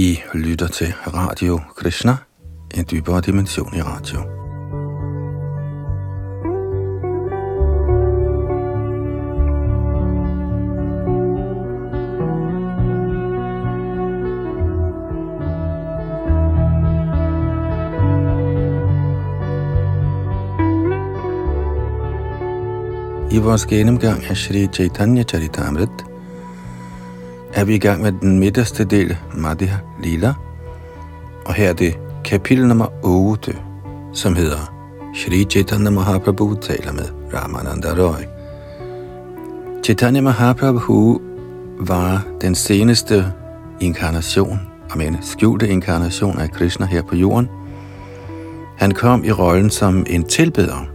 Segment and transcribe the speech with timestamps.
[0.00, 2.16] I lytter til Radio Krishna,
[2.74, 4.20] en dybere dimension i radio.
[23.30, 26.07] I vores gennemgang af Sri Chaitanya Charitamrita
[27.54, 30.34] er vi i gang med den midterste del, Madhya Lila,
[31.44, 33.56] og her er det kapitel nummer 8,
[34.12, 34.74] som hedder
[35.14, 38.22] Shri Chaitanya Mahaprabhu taler med Ramananda Roy.
[39.84, 41.20] Chaitanya Mahaprabhu
[41.80, 43.32] var den seneste
[43.80, 44.60] inkarnation,
[44.94, 47.48] om en skjulte inkarnation af Krishna her på jorden.
[48.78, 50.86] Han kom i rollen som en tilbeder,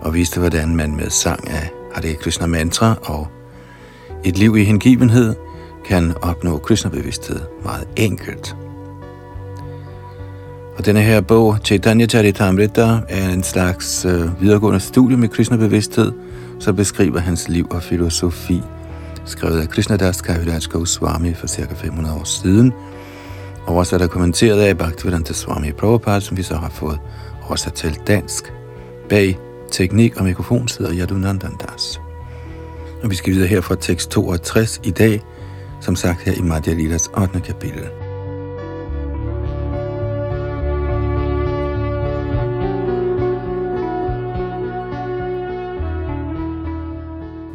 [0.00, 3.28] og viste, hvordan man med sang af Hare Krishna mantra og
[4.24, 5.34] et liv i hengivenhed
[5.86, 8.56] kan opnå Krishna-bevidsthed meget enkelt.
[10.78, 16.12] Og denne her bog, Chaitanya Charitamrita, er en slags øh, videregående studie med Krishna-bevidsthed,
[16.60, 18.62] som beskriver hans liv og filosofi,
[19.24, 21.74] skrevet af Krishnadas Kaviraj Goswami for ca.
[21.74, 22.72] 500 år siden,
[23.66, 26.98] og også er der kommenteret af Bhaktivedanta Swami Prabhupada, som vi så har fået
[27.48, 28.52] oversat til dansk.
[29.08, 29.38] Bag
[29.72, 32.00] teknik og mikrofon sidder Yadunandandas.
[33.02, 35.22] Og vi skal videre her fra tekst 62 i dag,
[35.80, 37.40] som sagt her i Madhya Lilas 8.
[37.40, 37.90] kapitel.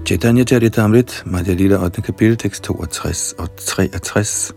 [0.05, 2.01] Chaitanya Charitamrit, Madhya Lila 8.
[2.01, 4.53] kapitel, tekst 62 og 63.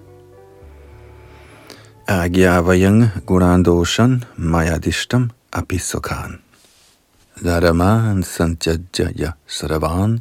[2.06, 6.40] Agyavayang Gurandoshan Mayadishtam Apisokan.
[7.40, 10.20] Dharaman Santyajaya Saravan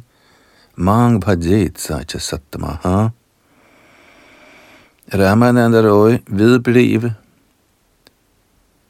[0.76, 3.12] Mang Bhajet Sacha Sattamaha
[5.14, 7.14] Ramananda Roy vedbleve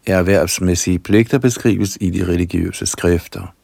[0.07, 3.55] erhvervsmæssige pligter beskrives i de religiøse skrifter.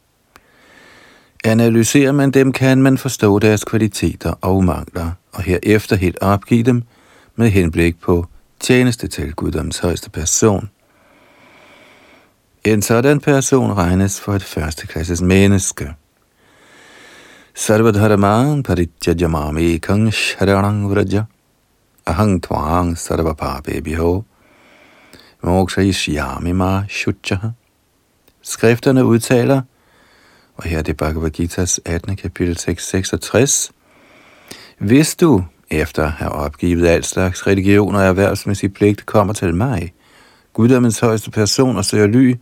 [1.43, 6.83] Analyserer man dem, kan man forstå deres kvaliteter og mangler, og herefter helt opgive dem
[7.35, 8.25] med henblik på
[8.59, 10.69] tjeneste til guddoms højeste person.
[12.63, 15.93] En sådan person regnes for et førsteklasses menneske.
[17.53, 21.23] Sarvadharaman parityajamami kang sharanang vraja
[22.05, 24.23] ahang tvang sarvapape biho
[25.43, 27.49] mokshayishyami ma shuchaha.
[28.41, 29.61] Skrifterne udtaler,
[30.57, 32.15] og her er det Bhagavad Gita's 18.
[32.15, 33.71] kapitel 666,
[34.77, 39.93] hvis du, efter at have opgivet al slags religion og erhvervsmæssig pligt, kommer til mig,
[40.53, 42.35] guddommens højeste person og søger ly,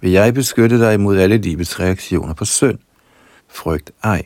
[0.00, 2.78] vil jeg beskytte dig imod alle livets reaktioner på synd.
[3.48, 4.22] Frygt ej.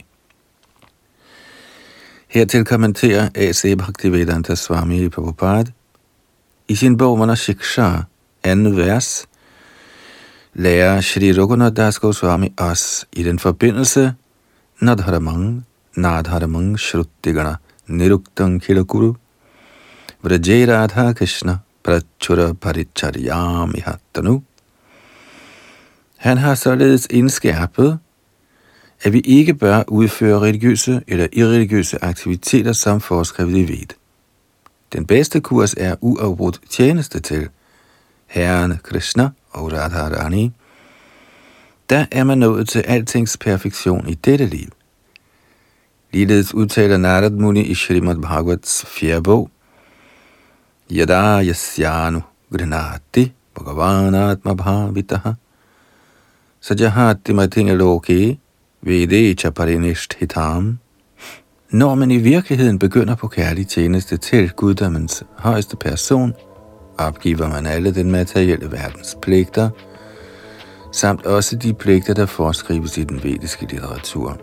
[2.28, 3.76] Hertil kommenterer A.C.
[3.76, 5.72] Bhaktivedanta Swami Prabhupada
[6.68, 8.04] i sin bog Manashiksha,
[8.44, 9.26] anden vers,
[10.54, 14.14] lærer Shri Raghunath Das Goswami os i den forbindelse
[14.80, 15.64] Nadharamang,
[15.96, 17.56] Nadharamang Shruttigana,
[17.86, 19.14] Niruktang Kilakuru,
[20.22, 24.42] Vrajeradha Krishna, Prachura Paricharyam Hattanu.
[26.16, 27.98] Han har således indskærpet,
[29.03, 33.86] at vi ikke bør udføre religiøse eller irreligiøse aktiviteter som foreskrevet i ved.
[34.92, 37.48] Den bedste kurs er uafbrudt tjeneste til
[38.26, 40.53] Herren Krishna og Radharani.
[41.91, 44.69] Der er man nået til altings perfektion i dette liv.
[46.12, 49.50] Ligeledes udtaler Narad Muni i Srimad Bhagavats fjerde bog,
[50.91, 52.22] Yada yasyanu
[52.53, 55.32] grinati bhagavanatma bhavitaha
[56.60, 58.38] sajahati matinga loke
[58.82, 60.78] vede chaparinishtitam
[61.70, 66.34] når man i virkeligheden begynder på kærlig tjeneste til guddommens højeste person,
[66.98, 69.70] opgiver man alle den materielle verdens pligter,
[70.92, 74.40] samt også de pligter, der foreskrives i den vediske litteratur.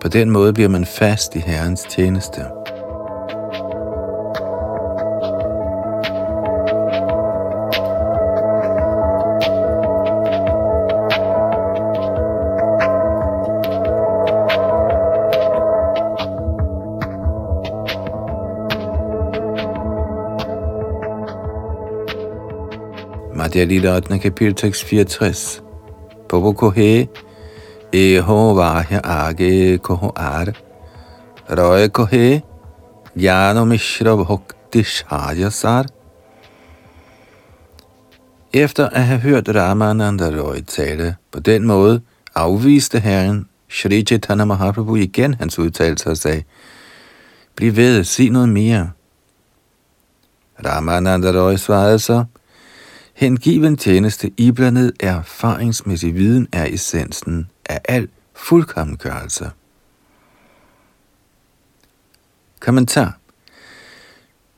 [0.00, 2.40] På den måde bliver man fast i Herrens tjeneste.
[23.54, 24.18] Bhagavad Lila 8.
[24.18, 25.62] kapitel tekst 64.
[26.28, 27.08] Popo kohe,
[27.92, 30.46] eho vahya age koho ar,
[31.48, 32.42] røje kohe,
[33.16, 35.86] jano mishra bhakti shajasar.
[38.52, 42.00] Efter at have hørt Ramananda Roy tale på den måde,
[42.34, 46.42] afviste herren Shri Chaitanya Mahaprabhu igen hans udtalelse og sagde,
[47.54, 48.90] Bliv ved, sig noget mere.
[50.66, 52.24] Ramananda Roy svarede så,
[53.14, 59.50] hengiven tjeneste iblandet erfaringsmæssig viden er essensen af al fuldkommengørelse.
[62.60, 63.18] Kommentar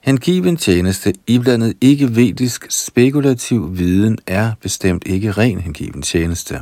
[0.00, 6.60] Hengiven tjeneste iblandet ikke-vedisk spekulativ viden er bestemt ikke ren hengiven tjeneste.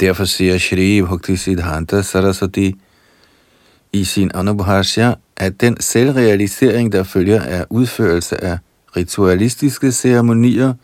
[0.00, 2.74] Derfor siger Shri Bhakti Siddhanta Saraswati
[3.92, 8.58] i sin Anubhashya, at den selvrealisering, der følger af udførelse af
[8.96, 10.74] ritualistiske ceremonier,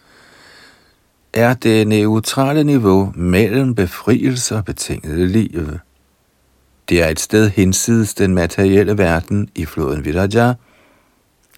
[1.33, 5.67] er det neutrale niveau mellem befrielse og betingede liv.
[6.89, 10.55] Det er et sted hinsides den materielle verden i floden Viraja,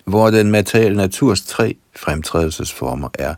[0.04, 3.34] hvor den materielle naturs tre fremtrædelsesformer er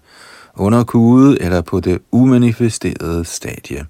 [0.54, 3.86] underkudet eller på det umanifesterede stadie.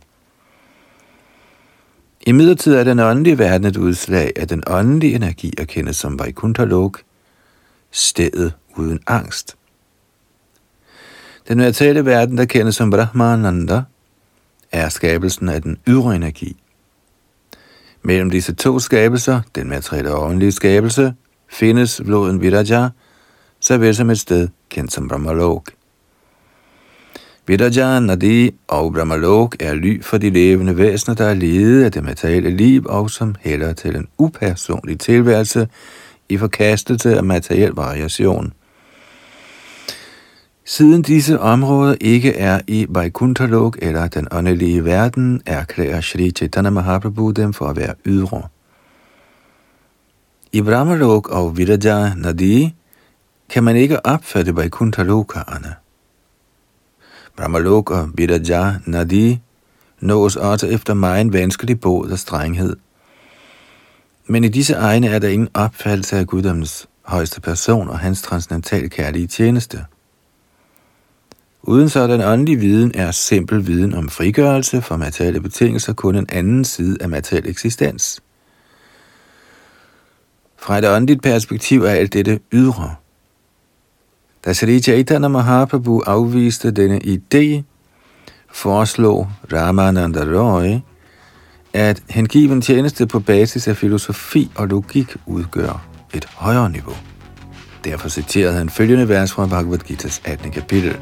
[2.26, 7.00] I midlertid er den åndelige verden et udslag af den åndelige energi, erkendes som Vaikuntha-lok,
[7.94, 9.56] stedet uden angst.
[11.48, 13.82] Den mentale verden, der kendes som Brahmananda,
[14.72, 16.56] er skabelsen af den ydre energi.
[18.02, 21.14] Mellem disse to skabelser, den materielle og åndelige skabelse,
[21.48, 22.88] findes floden Viraja,
[23.60, 25.70] såvel som et sted kendt som Brahmalok.
[27.46, 32.04] Viraja, Nadi og Brahmalok er ly for de levende væsener, der er ledet af det
[32.04, 35.68] materielle liv og som hælder til en upersonlig tilværelse
[36.28, 38.52] i forkastelse af materiel variation.
[40.64, 47.30] Siden disse områder ikke er i Vaikunthalok eller den åndelige verden, erklærer Sri Chaitanya Mahaprabhu
[47.30, 48.42] dem for at være ydre.
[50.52, 52.74] I Brahmalok og Viraja Nadi
[53.48, 55.74] kan man ikke opfatte Vaikuntha-lokarerne.
[57.36, 59.40] Brahmalok og Viraja Nadi
[60.00, 62.76] nås også efter meget vanskelig båd og strenghed.
[64.26, 68.88] Men i disse egne er der ingen opfattelse af guddommens højeste person og hans transcendentale
[68.88, 69.84] kærlige tjeneste.
[71.62, 76.64] Uden sådan åndelig viden er simpel viden om frigørelse fra materielle betingelser kun en anden
[76.64, 78.22] side af materiel eksistens.
[80.56, 82.94] Fra et åndeligt perspektiv er alt dette ydre.
[84.44, 87.62] Da Sri Chaitanya Mahaprabhu afviste denne idé,
[88.52, 90.80] foreslog Ramananda Roy,
[91.74, 96.96] at hengiven tjeneste på basis af filosofi og logik udgør et højere niveau.
[97.84, 100.50] Derfor citerede han følgende vers fra Bhagavad Gita's 18.
[100.50, 100.96] kapitel.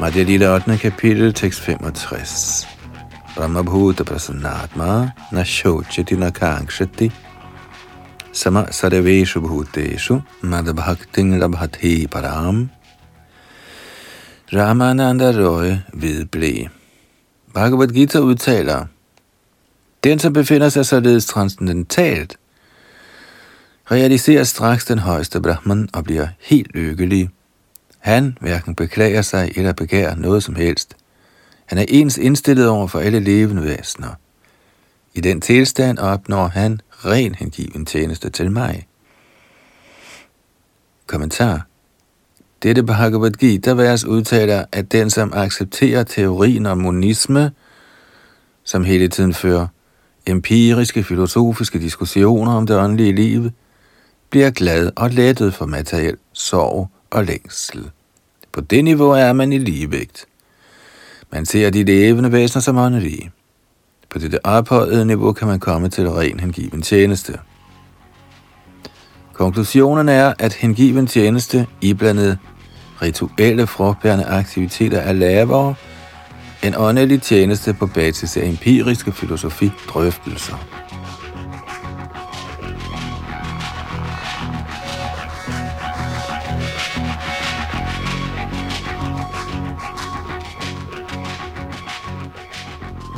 [0.00, 0.78] Madhya Lila 8.
[0.78, 2.66] kapitel, tekst 65.
[3.36, 7.12] Brahmabhuta prasannatma na shochati na kankshati
[8.32, 12.70] sama sarveshu bhuteshu madbhaktin labhati param
[14.52, 16.68] Ramananda Roy vedblæ.
[17.54, 18.86] Bhagavad Gita udtaler,
[20.04, 22.36] den, som befinder sig således transcendentalt,
[23.90, 27.30] realiserer straks den højeste Brahman og bliver helt lykkelig.
[28.00, 30.96] Han hverken beklager sig eller begærer noget som helst.
[31.66, 34.14] Han er ens indstillet over for alle levende væsener.
[35.14, 38.86] I den tilstand opnår han ren hengiven tjeneste til mig.
[41.06, 41.66] Kommentar
[42.62, 47.52] Dette Bhagavad Gita vers udtaler, at den, som accepterer teorien om monisme,
[48.64, 49.66] som hele tiden fører
[50.26, 53.50] empiriske filosofiske diskussioner om det åndelige liv,
[54.30, 57.90] bliver glad og lettet for materiel sorg og længsel.
[58.52, 60.26] På det niveau er man i ligevægt.
[61.32, 63.30] Man ser de levende væsener som åndelige.
[64.10, 67.38] På dette ophøjede niveau kan man komme til ren hengiven tjeneste.
[69.32, 72.38] Konklusionen er, at hengiven tjeneste iblandet
[73.02, 75.74] rituelle frugtbærende aktiviteter er lavere
[76.62, 80.89] end åndelig tjeneste på basis af empiriske filosofi drøftelser.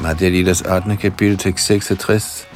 [0.03, 0.97] Madhya Lilas 8.
[0.97, 2.47] kapitel, tekst 66.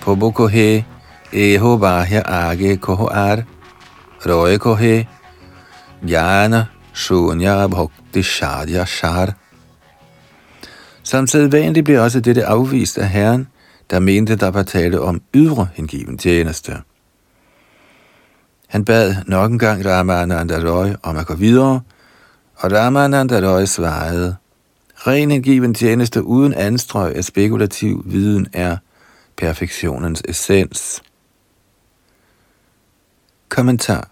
[0.00, 0.84] Pobo kohe,
[1.32, 3.44] eho bahya age koho ar,
[4.26, 5.06] roe kohe,
[6.02, 9.34] jana shunya bhakti shadya shar.
[11.02, 13.46] Som sædvanligt blev også dette afvist af Herren,
[13.90, 16.76] der mente, der var tale om ydre hengiven tjeneste.
[18.68, 21.80] Han bad nok en gang Ramananda Roy om at gå videre,
[22.56, 24.36] og Ramananda Roy svarede,
[25.06, 28.76] Ren hengiven tjeneste uden anstrøg af spekulativ viden er
[29.36, 31.02] perfektionens essens.
[33.48, 34.10] Kommentar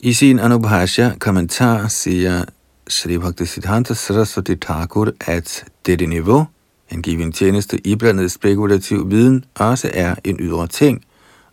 [0.00, 2.44] I sin Anubhashya kommentar siger
[2.88, 6.46] Sri Bhakti Siddhanta Saraswati Thakur, at dette niveau,
[6.90, 11.04] en given tjeneste iblandet spekulativ viden, også er en ydre ting,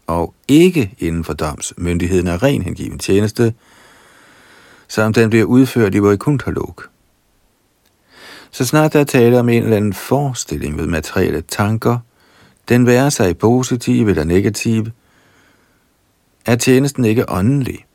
[0.07, 3.53] og ikke inden for domsmyndigheden er ren hengiven tjeneste,
[4.87, 6.89] som den bliver udført i Vaikunthalok.
[8.57, 11.97] Så snart der er tale om en eller anden forestilling ved materielle tanker,
[12.69, 14.85] den værer sig positiv eller negativ,
[16.45, 17.85] er tjenesten ikke åndelig.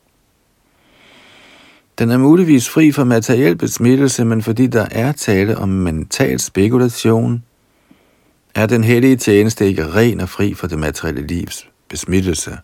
[1.99, 7.43] Den er muligvis fri for materiel besmittelse, men fordi der er tale om mental spekulation,
[8.55, 12.57] er den hellige tjeneste ikke ren og fri for det materielle livs besmittelse.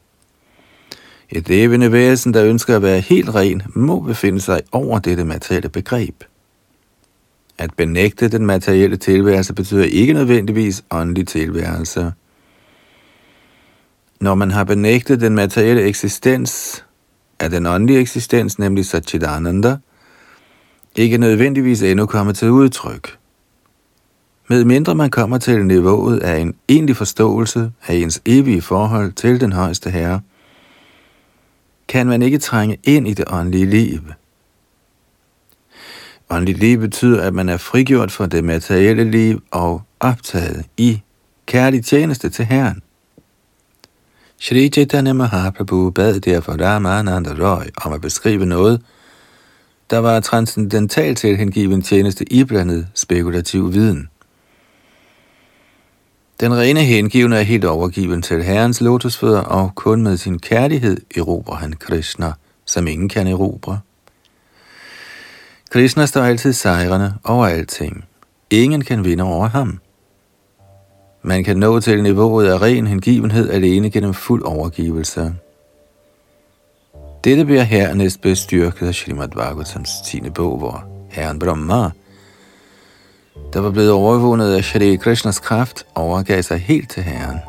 [1.30, 5.70] Et levende væsen, der ønsker at være helt ren, må befinde sig over dette materielle
[5.70, 6.24] begreb.
[7.60, 12.14] At benægte den materielle tilværelse betyder ikke nødvendigvis åndelig tilværelse.
[14.22, 16.84] Når man har benægtet den materielle eksistens,
[17.40, 19.78] er den åndelige eksistens, nemlig Satchidananda,
[20.96, 23.18] ikke nødvendigvis endnu kommet til udtryk.
[24.50, 29.42] Med mindre man kommer til niveauet af en egentlig forståelse af ens evige forhold til
[29.42, 30.22] den højeste herre,
[31.88, 34.00] kan man ikke trænge ind i det åndelige liv.
[36.30, 41.02] Åndeligt liv betyder, at man er frigjort fra det materielle liv og optaget i
[41.46, 42.82] kærlig tjeneste til Herren.
[44.40, 48.82] Shri Chaitanya Mahaprabhu bad derfor Ramananda Roy om at beskrive noget,
[49.90, 54.10] der var transcendentalt til hengiven tjeneste iblandet spekulativ viden.
[56.40, 61.56] Den rene hengivne er helt overgiven til Herrens lotusfødder, og kun med sin kærlighed erobrer
[61.56, 62.34] han Krishna,
[62.66, 63.80] som ingen kan erobre.
[65.70, 68.06] Krishna står altid sejrende over alting.
[68.50, 69.80] Ingen kan vinde over ham.
[71.22, 75.34] Man kan nå til niveauet af ren hengivenhed alene gennem fuld overgivelse.
[77.24, 80.30] Dette bliver hernæst bestyrket af Srimad Bhagavatams 10.
[80.30, 81.90] bog, hvor Herren Brahma,
[83.54, 87.40] der var blevet overvundet af Shri Krishnas kraft, overgav sig helt til Herren.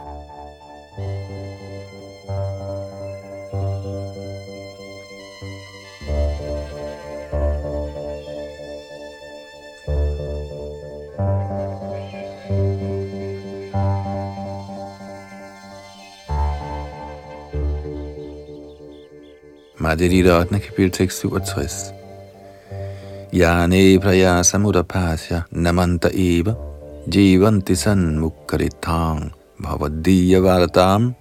[19.81, 20.61] Madhurita 8.
[20.61, 21.95] kapitel tekst 67.
[23.33, 26.53] Yane prayasa mudapasya namanta eva
[27.09, 31.17] jivanti sanmukkaritang bhavadiya vartam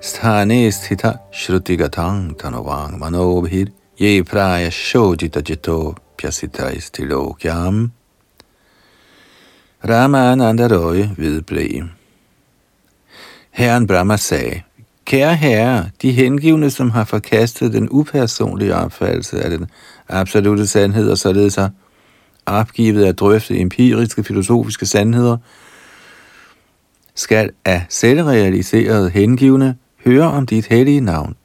[0.00, 3.68] sthane sthita shruti-gatang tanuvang manobhir
[4.00, 7.92] ye praya shodita jito pyasita istilokyam
[9.84, 11.92] Ramananda Roy vedblev.
[13.52, 14.64] Herren Brahma sagde,
[15.10, 19.66] Kære herre, de hengivne, som har forkastet den upersonlige opfattelse af den
[20.08, 21.70] absolute sandhed, og således har
[22.46, 25.36] opgivet at drøfte empiriske filosofiske sandheder,
[27.14, 31.36] skal af selvrealiserede hengivne høre om dit hellige navn,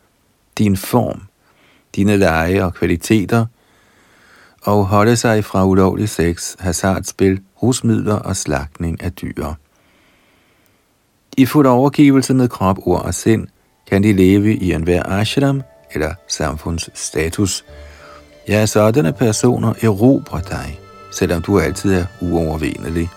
[0.58, 1.22] din form,
[1.96, 3.46] dine leje og kvaliteter,
[4.62, 9.54] og holde sig fra ulovlig sex, hasardspil, rusmidler og slagtning af dyr.
[11.38, 13.48] I fuld overgivelse med krop, ord og sind,
[13.88, 15.62] kan de leve i enhver ashram
[15.92, 17.66] eller samfundsstatus.
[18.48, 20.80] Ja, sådanne personer erobrer dig,
[21.12, 23.10] selvom du altid er uovervindelig.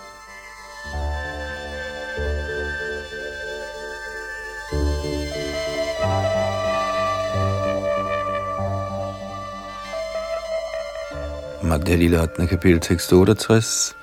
[11.63, 12.47] Madhya 8.
[12.47, 13.95] kapitel tekst 68.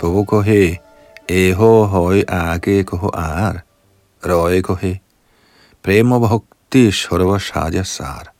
[0.00, 0.80] Bogo he,
[1.28, 3.62] eho hoi age koho ar,
[4.26, 5.00] røje kohe,
[5.84, 8.32] Prema Bhakti Shurva Shadya Sar.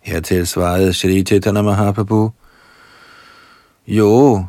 [0.00, 2.32] Hertil svarede Shri Chaitanya Mahaprabhu,
[3.86, 4.44] Jo,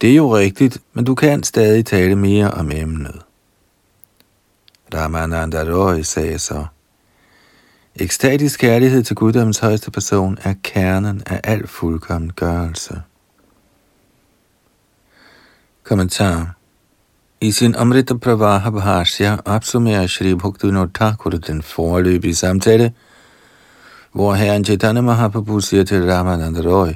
[0.00, 3.22] det er jo rigtigt, men du kan stadig tale mere om emnet.
[4.94, 6.66] Ramananda Roy sagde så,
[7.96, 13.02] Ekstatisk kærlighed til guddommens højeste person er kernen af al fuldkommen gørelse.
[15.82, 16.59] Kommentar
[17.42, 22.92] i sin Amrita Pravaha Bhashya opsummerer Shri Bhaktivinoda Thakur den forløbige samtale,
[24.12, 26.88] hvor herren Chaitanya Mahaprabhu siger til Ramananda Roy,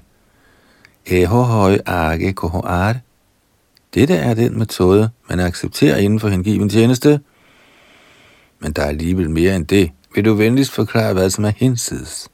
[1.07, 2.97] Eho høj age koho ar.
[3.95, 7.21] Dette er den metode, man accepterer inden for hengiven tjeneste,
[8.61, 9.91] men der er alligevel mere end det.
[10.15, 12.29] Vil du venligst forklare, hvad som er hinsides?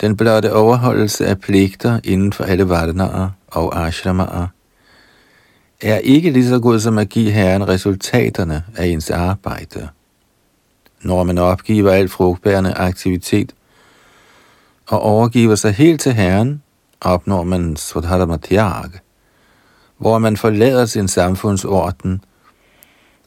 [0.00, 4.46] Den blotte overholdelse af pligter inden for alle vardenarer og ashramaer
[5.80, 9.88] er ikke lige så god som at give Herren resultaterne af ens arbejde.
[11.02, 13.54] Når man opgiver alt frugtbærende aktivitet
[14.86, 16.62] og overgiver sig helt til Herren,
[17.00, 18.90] opnår man Svadharamatyag,
[19.98, 22.24] hvor man forlader sin samfundsorden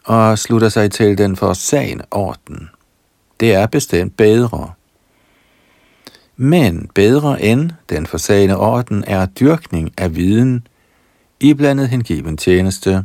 [0.03, 2.69] og slutter sig til den forsagende orden.
[3.39, 4.71] Det er bestemt bedre.
[6.35, 10.67] Men bedre end den forsagende orden er dyrkning af viden,
[11.39, 13.03] iblandet hengiven tjeneste.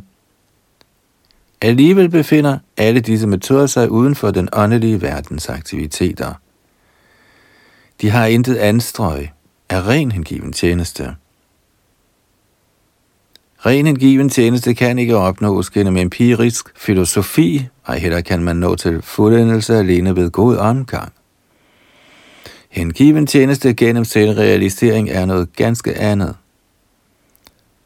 [1.61, 6.33] Alligevel befinder alle disse metoder sig uden for den åndelige verdens aktiviteter.
[8.01, 9.29] De har intet anstrøg
[9.69, 11.15] af ren hengiven tjeneste.
[13.65, 19.01] Ren hengiven tjeneste kan ikke opnås gennem empirisk filosofi, og heller kan man nå til
[19.01, 21.13] fuldendelse alene ved god omgang.
[22.69, 26.35] Hengiven tjeneste gennem selvrealisering er noget ganske andet.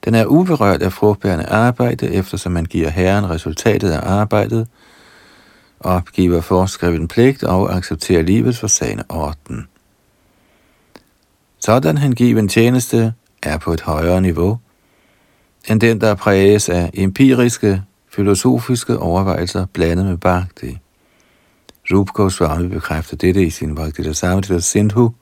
[0.05, 4.67] Den er uberørt af frugtbærende arbejde, eftersom man giver Herren resultatet af arbejdet,
[5.79, 9.67] opgiver foreskrevet pligt og accepterer livets forsagende orden.
[11.59, 13.13] Sådan hengiven tjeneste
[13.43, 14.59] er på et højere niveau,
[15.69, 20.79] end den, der præges af empiriske, filosofiske overvejelser blandet med bhakti.
[21.91, 25.13] Rup Goswami bekræfter dette i sin Bhakti Samrita Sindhu.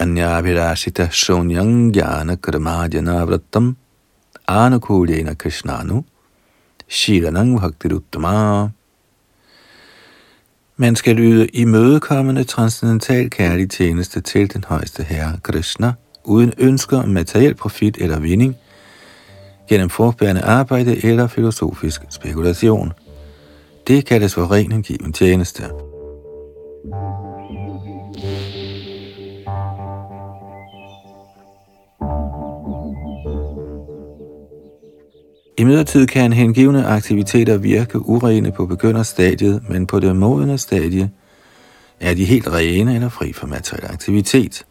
[0.00, 3.76] Anyabhirashita shonyang jnana karmadjana vratam
[4.48, 6.04] anukulena krishnanu
[6.88, 8.70] shiranang bhaktiruttama.
[10.76, 15.92] Man skal yde imødekommende transcendental kærlig tjeneste til den højeste herre Krishna,
[16.24, 18.56] uden ønsker om materiel profit eller vinding,
[19.68, 22.92] gennem forbærende arbejde eller filosofisk spekulation.
[23.86, 25.89] Det kaldes for ren hengiven tjeneste.
[35.60, 41.10] I midlertid kan hengivende aktiviteter virke urene på begynderstadiet, men på det modne stadie
[42.00, 44.66] er de helt rene eller fri for materiel aktivitet.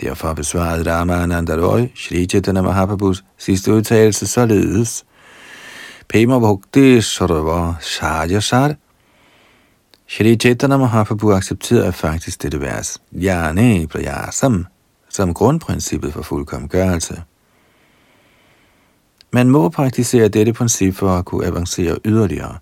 [0.00, 5.04] Derfor besvarede Ramananda Roy, Shri Chaitanya Mahaprabhus sidste udtalelse således.
[6.08, 8.74] Pema Bhakti Sarva Shar.
[10.06, 14.66] Shri Chaitanya Mahaprabhu accepterede faktisk dette vers, Jane Prayasam,
[15.10, 17.22] som grundprincippet for fuldkommengørelse.
[19.32, 22.58] Man må praktisere dette princip for at kunne avancere yderligere.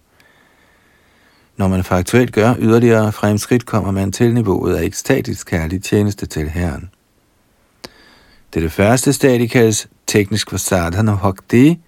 [1.57, 6.49] Når man faktuelt gør yderligere fremskridt, kommer man til niveauet af ekstatisk kærlig tjeneste til
[6.49, 6.91] Herren.
[8.55, 11.81] Det første stadie kaldes teknisk for sadhana bhakti,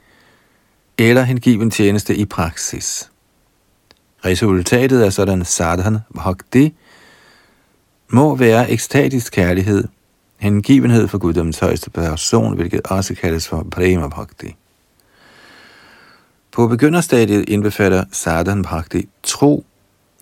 [0.98, 3.10] eller hengiven tjeneste i praksis.
[4.24, 6.74] Resultatet af sådan sadhana bhakti
[8.08, 9.84] må være ekstatisk kærlighed,
[10.38, 14.56] hengivenhed for guddommens højeste person, hvilket også kaldes for prema bhakti.
[16.52, 19.64] På begynderstadiet indbefatter sadhan bhakti tro,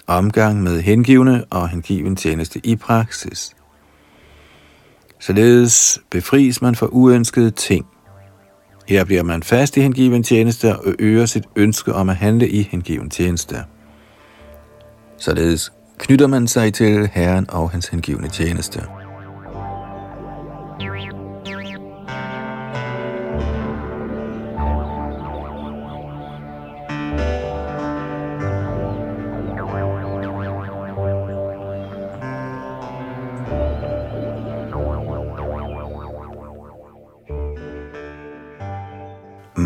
[0.06, 3.56] omgang med hengivende og hengiven tjeneste i praksis.
[5.18, 7.86] Således befries man for uønskede ting.
[8.88, 12.62] Her bliver man fast i hengiven tjeneste og øger sit ønske om at handle i
[12.62, 13.56] hengiven tjeneste.
[15.18, 18.80] Således knytter man sig til Herren og hans hengivende tjeneste.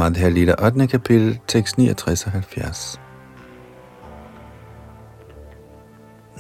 [0.03, 0.88] Madhya-lieder, 8.
[0.91, 2.99] kapitel, tekst 69 og 70.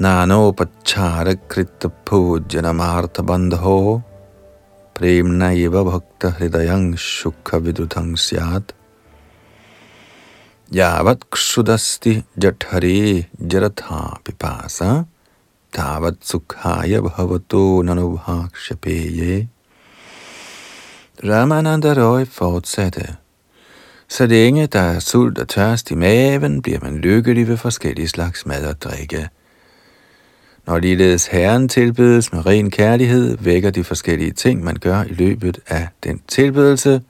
[0.02, 3.76] नानोपच्छारकृत पूज्यनमार्थबन्धो
[4.98, 8.74] प्रेम्णैव भक्तहृदयं सुखविदुतं स्यात्
[10.80, 13.00] यावत्क्षुदस्ति जठरे
[13.52, 14.90] जरथा पिपासा
[15.78, 19.34] तावत् सुखाय भवतो ननुभा क्षपेये
[21.22, 23.21] Ramananda Roy fortsatte.
[24.12, 28.46] Så længe der er sult og tørst i maven, bliver man lykkelig ved forskellige slags
[28.46, 29.28] mad og drikke.
[30.66, 35.58] Når ligeledes Herren tilbedes med ren kærlighed, vækker de forskellige ting, man gør i løbet
[35.66, 37.02] af den tilbedelse,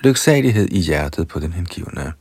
[0.00, 2.12] lyksalighed i hjertet på den hengivne.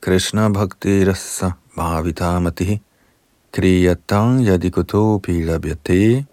[0.00, 2.80] Krishna Bhakti Rasa Bhavitamati
[3.52, 6.26] Kriyatang Yadikoto Pilabhyate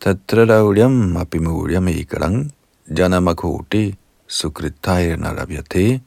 [0.00, 2.52] Tatra Laulyam Apimuryam Ekalang
[2.98, 3.96] Janamakoti
[4.30, 6.00] Sukritayr Narabhyate.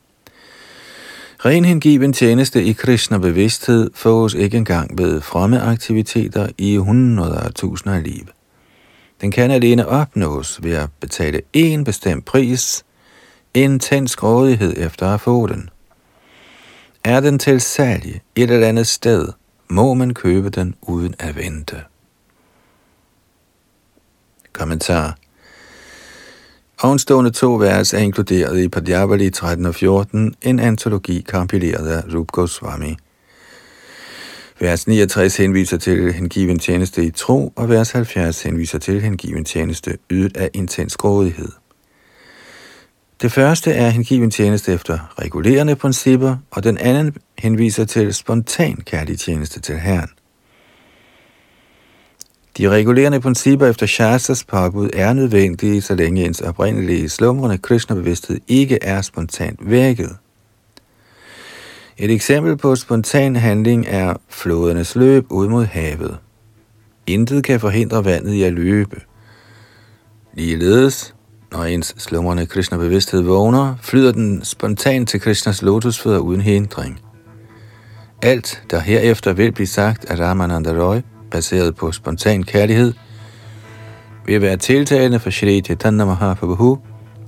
[1.46, 7.54] Ren hengiven tjeneste i Krishna bevidsthed fås ikke engang ved fromme aktiviteter i hundreder af
[7.54, 8.28] tusinder af liv.
[9.22, 12.86] Den kan alene opnås ved at betale en bestemt pris,
[13.54, 15.70] intens grådighed efter at få den.
[17.04, 19.28] Er den til salg et eller andet sted,
[19.70, 21.84] må man købe den uden at vente.
[24.54, 25.18] Kommentar
[26.84, 32.28] Ovenstående to vers er inkluderet i Padjavali 13 og 14, en antologi kompileret af Rup
[32.32, 32.96] Goswami.
[34.60, 39.98] Vers 69 henviser til hengiven tjeneste i tro, og vers 70 henviser til hengiven tjeneste
[40.10, 41.50] ydet af intens grådighed.
[43.22, 49.20] Det første er hengiven tjeneste efter regulerende principper, og den anden henviser til spontan kærlig
[49.20, 50.10] tjeneste til Herren.
[52.58, 58.78] De regulerende principper efter Shastas påbud er nødvendige, så længe ens oprindelige slumrende Krishna-bevidsthed ikke
[58.82, 60.18] er spontant vækket.
[61.98, 66.18] Et eksempel på spontan handling er flodernes løb ud mod havet.
[67.08, 69.02] Intet kan forhindre vandet i at løbe.
[70.34, 71.16] Ligeledes,
[71.52, 77.00] når ens slumrende Krishna-bevidsthed vågner, flyder den spontant til Krishnas lotusfødder uden hindring.
[78.22, 81.02] Alt, der herefter vil blive sagt af Ramananda Roy,
[81.34, 82.94] baseret på spontan kærlighed,
[84.26, 86.80] vil være tiltalende for Shri Chaitanya Mahaprabhu,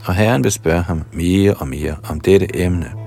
[0.06, 3.05] og Herren vil spørge ham mere og mere om dette emne.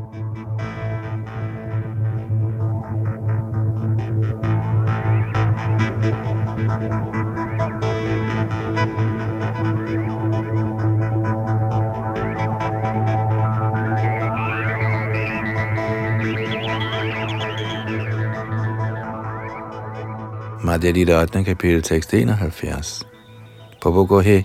[20.69, 21.45] Madhya 8.
[21.45, 23.07] kapitel tekst 71.
[23.81, 24.45] Popo gohe,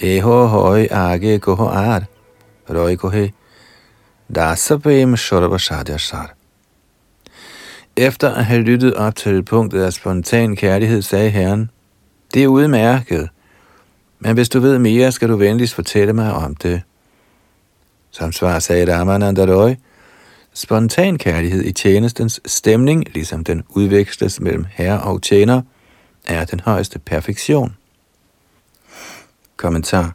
[0.00, 2.04] eho høj age goho ar,
[2.68, 3.32] roi gohe,
[4.34, 6.34] dasabem shar.
[7.96, 11.70] Efter at have lyttet op til punktet af spontan kærlighed, sagde Herren,
[12.34, 13.28] det er udmærket,
[14.18, 16.82] men hvis du ved mere, skal du venligst fortælle mig om det.
[18.10, 19.74] Som svar sagde Ramananda Roy,
[20.58, 25.62] Spontan kærlighed i tjenestens stemning, ligesom den udveksles mellem herre og tjener,
[26.26, 27.76] er den højeste perfektion.
[29.56, 30.14] Kommentar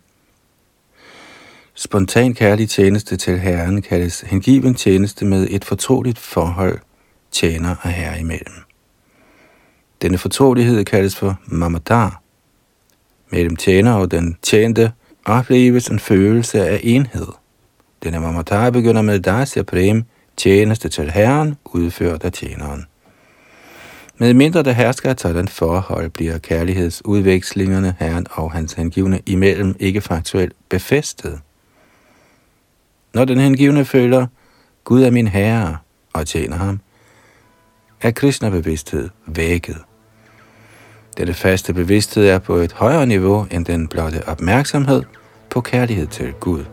[1.74, 6.80] Spontan kærlig tjeneste til Herren kaldes hengiven tjeneste med et fortroligt forhold
[7.32, 8.56] tjener og herre imellem.
[10.02, 12.22] Denne fortrolighed kaldes for mamadar.
[13.30, 14.92] Mellem tjener og den tjente
[15.26, 17.28] opleves en følelse af enhed.
[18.04, 20.06] Denne mamadar begynder med dasya prem,
[20.38, 22.86] tjeneste til Herren, udført af tjeneren.
[24.18, 30.02] Med mindre der hersker et sådan forhold, bliver kærlighedsudvekslingerne Herren og hans hengivne imellem ikke
[30.02, 31.40] faktuelt befæstet.
[33.14, 34.28] Når den hengivne føler,
[34.84, 35.78] Gud er min herre,
[36.14, 36.80] og tjener ham,
[38.02, 39.78] er Krishna-bevidsthed vækket.
[41.18, 45.04] Dette faste bevidsthed er på et højere niveau end den blotte opmærksomhed
[45.50, 46.66] på kærlighed til Gud.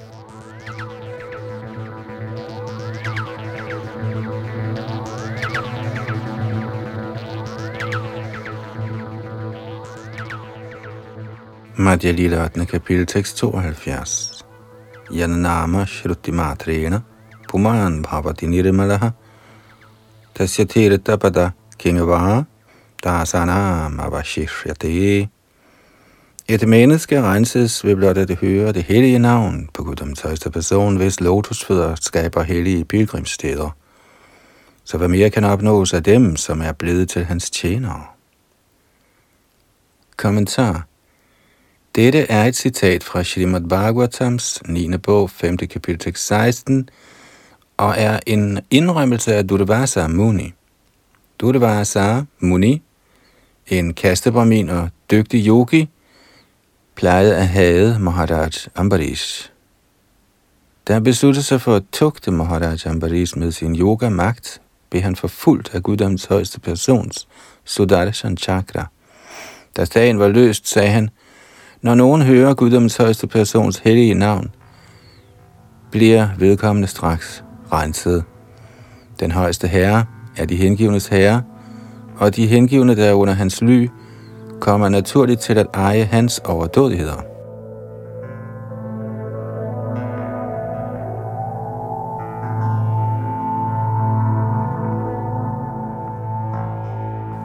[11.81, 12.67] Madhya Lila 8.
[12.67, 14.45] kapitel tekst 72.
[15.11, 17.01] nama Shruti Matrena
[17.49, 19.13] Puman Bhavati Nirmalaha
[20.35, 22.45] Tasya Tirta Pada Kingava
[23.03, 25.29] Dasanam Avashishyate
[26.49, 31.21] Et menneske renses ved blot at høre det hellige navn på Guddoms højeste person, hvis
[31.21, 33.71] lotusfødder skaber hellige pilgrimssteder.
[34.85, 38.05] Så hvad mere kan opnås af dem, som er blevet til hans tjenere?
[40.17, 40.90] Kommentar
[41.95, 44.97] dette er et citat fra Srimad Bhagavatams 9.
[44.97, 45.57] bog, 5.
[45.57, 46.89] kapitel 16,
[47.77, 50.53] og er en indrømmelse af Durvasa Muni.
[51.41, 52.83] Durvasa Muni,
[53.67, 55.89] en kastebramin og dygtig yogi,
[56.95, 59.51] plejede at hade Maharaj Ambarish.
[60.89, 65.75] Da han besluttede sig for at tugte Maharaj Ambarish med sin yoga-magt, blev han forfulgt
[65.75, 67.29] af Guddoms højeste persons,
[67.65, 68.87] Sudarshan Chakra.
[69.77, 71.11] Da sagen var løst, sagde han,
[71.83, 74.51] når nogen hører Guddoms højeste persons hellige navn,
[75.91, 78.25] bliver vedkommende straks renset.
[79.21, 80.05] Den højeste herre
[80.37, 81.43] er de hengivnes herre,
[82.17, 83.89] og de hengivne, der er under hans ly,
[84.61, 87.23] kommer naturligt til at eje hans overdådigheder.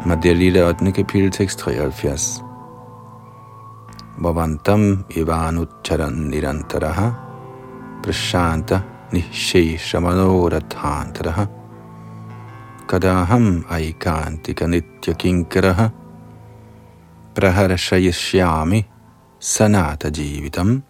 [0.07, 0.91] Madhya Lila 8.
[0.91, 2.43] kapitel tekst 73
[4.17, 7.13] Bhavantam Ivanucharan Nirantaraha
[8.01, 9.99] Prashanta Nishesha
[12.87, 15.91] Kadaham Aikantika Nitya Kinkaraha
[17.35, 18.85] Praharashayashyami
[19.39, 20.83] sanata jivitam.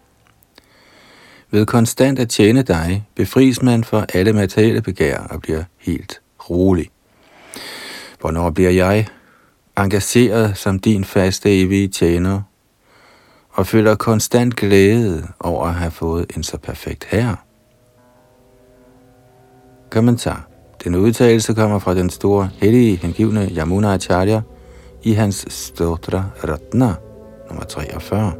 [1.50, 6.90] Ved konstant at tjene dig, befries man for alle materielle begær og bliver helt rolig.
[8.20, 9.06] Hvornår bliver jeg
[9.76, 12.42] engageret som din faste evige tjener,
[13.56, 17.36] og føler konstant glæde over at have fået en så perfekt herre?
[19.90, 20.48] Kommentar.
[20.84, 24.42] Den udtalelse kommer fra den store hellige hengivne Yamuna Acharya
[25.02, 26.94] i hans Stotra Ratna
[27.48, 28.32] nummer 43.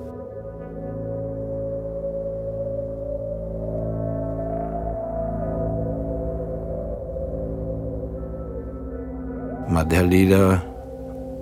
[9.70, 10.58] Madhya Lila,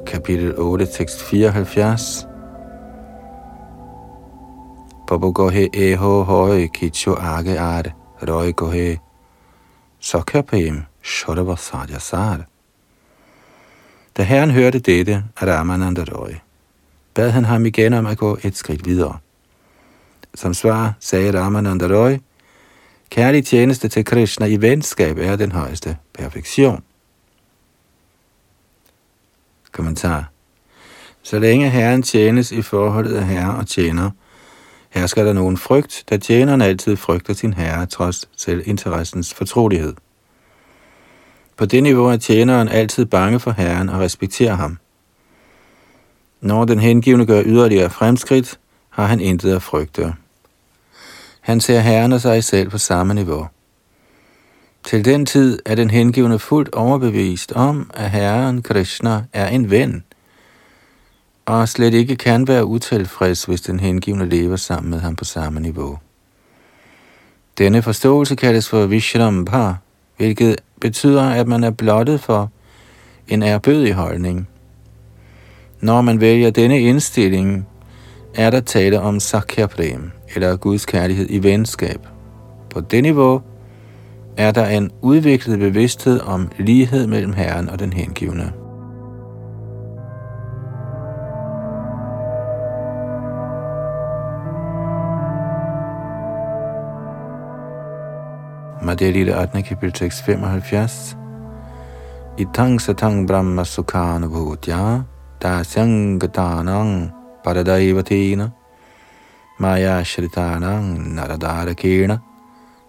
[0.06, 2.26] kapitel 8, tekst 74.
[5.14, 7.94] Pabu gohe eho hoi kicho age ar
[8.26, 8.98] roi gohe
[10.00, 12.46] Sokapem Shodavasarya Sar.
[14.16, 16.34] Da herren hørte dette, at Ramananda Roy,
[17.14, 19.18] bad han ham igen om at gå et skridt videre.
[20.34, 22.18] Som svar sagde Ramananda Roy,
[23.10, 26.82] kærlig tjeneste til Krishna i venskab er den højeste perfektion.
[29.72, 30.30] Kommentar.
[31.22, 34.10] Så længe herren tjenes i forholdet af herre og tjener,
[34.94, 39.94] hersker der nogen frygt, da tjeneren altid frygter sin herre trods selvinteressens fortrolighed.
[41.56, 44.78] På det niveau er tjeneren altid bange for herren og respekterer ham.
[46.40, 48.58] Når den hengivne gør yderligere fremskridt,
[48.90, 50.14] har han intet at frygte.
[51.40, 53.48] Han ser herren og sig selv på samme niveau.
[54.84, 60.04] Til den tid er den hengivne fuldt overbevist om, at Herren Krishna er en ven,
[61.46, 65.60] og slet ikke kan være utilfreds, hvis den hengivne lever sammen med ham på samme
[65.60, 65.98] niveau.
[67.58, 69.72] Denne forståelse kaldes for Vishrambha,
[70.16, 72.50] hvilket betyder, at man er blottet for
[73.28, 74.48] en erbødig holdning.
[75.80, 77.66] Når man vælger denne indstilling,
[78.34, 82.06] er der tale om Sakya Prem, eller Guds kærlighed i venskab.
[82.70, 83.42] På det niveau
[84.36, 88.63] er der en udviklet bevidsthed om lighed mellem Herren og den hengivne.
[98.84, 99.64] Madhya Lila 8.
[99.64, 101.16] kapitel tekst 75.
[102.36, 105.08] Itang satang brahma sukhana bhutya
[105.40, 107.08] dasyang gatanang
[107.40, 108.52] paradaivatina
[109.56, 112.20] maya shritanang naradarakena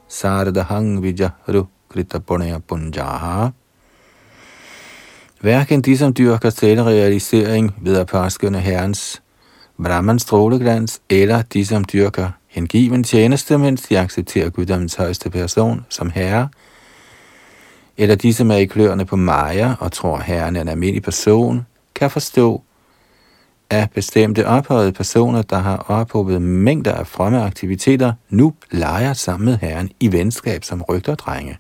[0.04, 3.56] saradahang vijahru kritapunaya punjaha.
[5.40, 9.22] Hverken de, som dyrker selvrealisering ved at påskynde herrens
[9.80, 16.10] Brahmans stråleglans, eller de, som dyrker hengiven tjeneste, mens de accepterer guddommens højeste person som
[16.10, 16.50] herre,
[17.98, 21.66] eller de, som er i kløerne på Maja og tror, herren er en almindelig person,
[21.96, 22.62] kan forstå,
[23.70, 29.58] at bestemte ophøjede personer, der har ophobet mængder af fremme aktiviteter, nu leger sammen med
[29.58, 31.58] herren i venskab som rygterdrenge.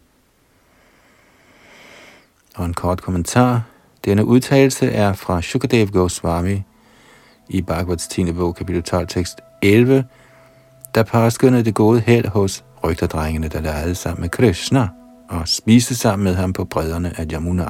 [2.56, 3.62] Og en kort kommentar.
[4.06, 6.64] Denne udtalelse er fra Shukadev Goswami
[7.50, 8.32] i Bhagavats 10.
[8.32, 10.04] bog, kapitel 12, tekst 11,
[10.96, 14.88] der påskyndede det gode held hos rygterdrengene, der legede sammen med Krishna
[15.30, 17.66] og spiste sammen med ham på bredderne af Jamuna.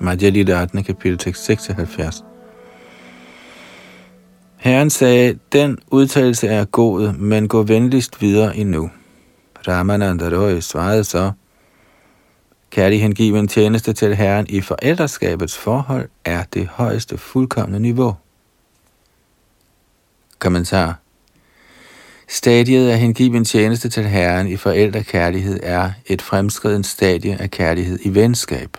[0.00, 0.84] Madhya Lita 18.
[0.84, 2.24] kapitel 76.
[4.56, 8.90] Herren sagde, den udtalelse er god, men gå venligst videre endnu.
[9.68, 11.32] Ramananda Roy svarede så,
[12.76, 18.16] Kærlig hengiven tjeneste til Herren i forældreskabets forhold er det højeste fuldkommende niveau.
[20.38, 20.98] Kommentar
[22.28, 28.14] Stadiet af hengiven tjeneste til Herren i forældrekærlighed er et fremskreden stadie af kærlighed i
[28.14, 28.76] venskab.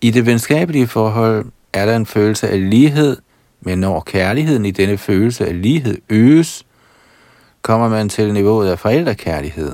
[0.00, 3.16] I det venskabelige forhold er der en følelse af lighed,
[3.60, 6.66] men når kærligheden i denne følelse af lighed øges,
[7.62, 9.72] kommer man til niveauet af forældrekærlighed.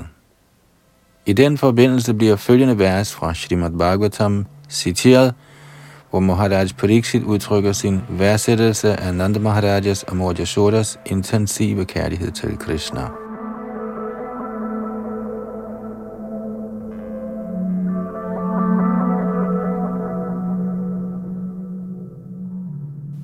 [1.28, 5.34] I den forbindelse bliver følgende vers fra Srimad Bhagavatam citeret,
[6.10, 12.58] hvor Maharaj Pariksit udtrykker sin værdsættelse af Nanda Maharajas og Mor Yashodas intensive kærlighed til
[12.58, 13.08] Krishna.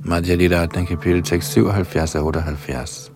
[0.05, 3.12] Madhya Lila kapitel tekst 77 og 78.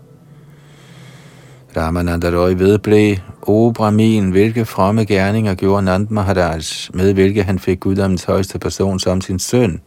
[1.77, 6.63] Ramananda Roy vedblev, O Brahmin, hvilke fromme gerninger gjorde Nand Maharaj,
[6.95, 9.81] med hvilke han fik guddommens højeste person som sin søn?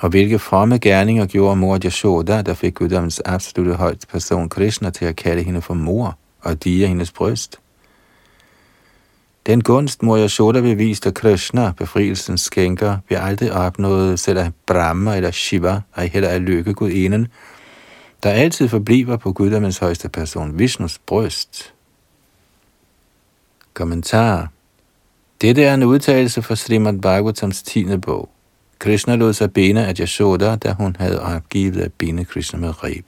[0.00, 5.04] Og hvilke fromme gerninger gjorde mor Yashoda, der fik guddommens absolute højeste person Krishna til
[5.04, 6.18] at kalde hende for mor?
[6.40, 7.60] og dige hendes bryst.
[9.46, 15.30] Den gunst, mor Yashoda beviste Krishna, befrielsens skænker, bliver aldrig opnået selv af Brahma eller
[15.30, 17.28] Shiva, og heller af lykkegudinden, gudinden,
[18.22, 21.74] der altid forbliver på guddommens højeste person, Vishnus bryst.
[23.74, 24.48] Kommentar
[25.40, 27.96] Dette er en udtalelse fra Srimad Bhagavatams 10.
[27.96, 28.28] bog.
[28.78, 33.04] Krishna lod sig bene af Yashoda, da hun havde opgivet at binde Krishna med reb.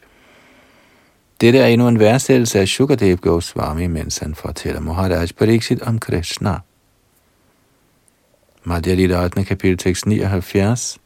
[1.41, 6.59] Dette er endnu en værdsættelse af Shukadev Goswami, mens han fortæller Maharaj Pariksit om Krishna.
[8.65, 9.45] Madhya Lita 8.
[9.45, 10.99] kapitel tekst 79.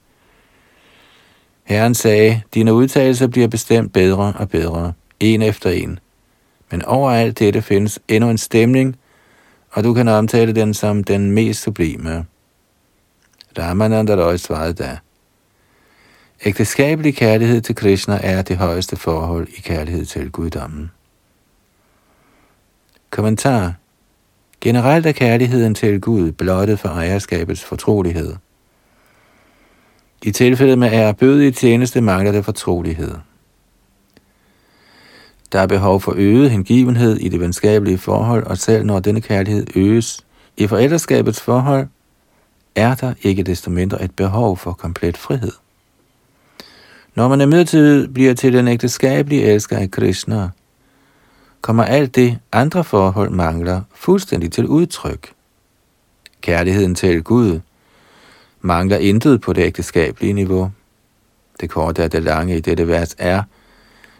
[1.65, 5.99] Herren sagde, dine udtalelser bliver bestemt bedre og bedre, en efter en.
[6.71, 8.97] Men overalt dette findes endnu en stemning,
[9.71, 12.27] og du kan omtale den som den mest sublime.
[13.59, 14.99] Ramananda Roy svarede da,
[16.45, 20.91] Ægteskabelig kærlighed til Krishna er det højeste forhold i kærlighed til guddommen.
[23.11, 23.75] Kommentar
[24.61, 28.35] Generelt er kærligheden til Gud blottet for ejerskabets fortrolighed.
[30.27, 33.15] I tilfældet med ærbødige tjeneste mangler det fortrolighed.
[35.53, 39.67] Der er behov for øget hengivenhed i det venskabelige forhold, og selv når denne kærlighed
[39.75, 40.21] øges
[40.57, 41.87] i forældreskabets forhold,
[42.75, 45.53] er der ikke desto mindre et behov for komplet frihed.
[47.15, 50.51] Når man imidlertid bliver til den ægteskabelige elsker af Krishna,
[51.61, 55.33] kommer alt det, andre forhold mangler, fuldstændig til udtryk.
[56.41, 57.61] Kærligheden til Gud
[58.65, 60.71] mangler intet på det ægteskabelige niveau.
[61.61, 63.43] Det korte af det lange i dette vers er,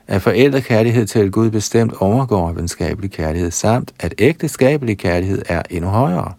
[0.07, 6.33] at forældrekærlighed til Gud bestemt overgår venskabelig kærlighed, samt at ægteskabelig kærlighed er endnu højere.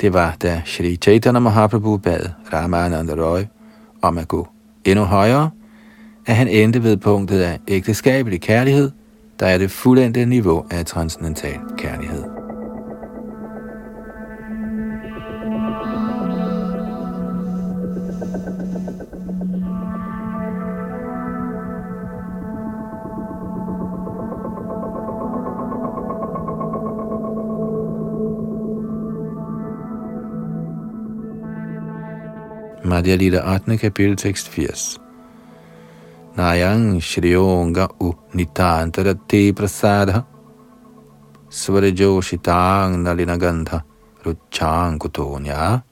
[0.00, 3.40] Det var da Shri Chaitanya Mahaprabhu bad Ramananda Roy
[4.02, 4.48] om at gå
[4.84, 5.50] endnu højere,
[6.26, 8.90] at han endte ved punktet af ægteskabelig kærlighed,
[9.40, 12.29] der er det fuldendte niveau af transcendental kærlighed.
[33.00, 33.78] Madhya Lita 8.
[33.78, 35.00] kapitel tekst 80.
[36.36, 40.26] Nayang Shriyonga U Nitantarate Prasada
[41.48, 43.82] Svarajoshitang Nalinagandha
[44.22, 45.82] Ruchang Kutonya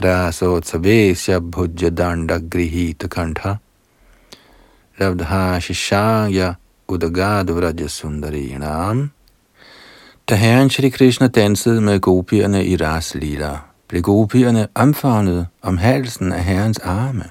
[0.00, 3.60] Rasotsavesya Bhujya Danda Grihita Kantha
[4.98, 6.56] Labdha Shishaya
[6.88, 9.10] Udagad Vraja Sundarinam
[10.24, 16.32] Da Herren Shri Krishna dansede med gopierne i Ras Lila, blev gopierne omfavnet om halsen
[16.32, 17.24] af herrens arme.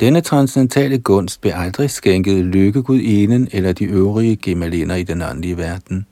[0.00, 6.06] Denne transcendentale gunst blev aldrig skænket lykkegudinen eller de øvrige gemaliner i den åndelige verden.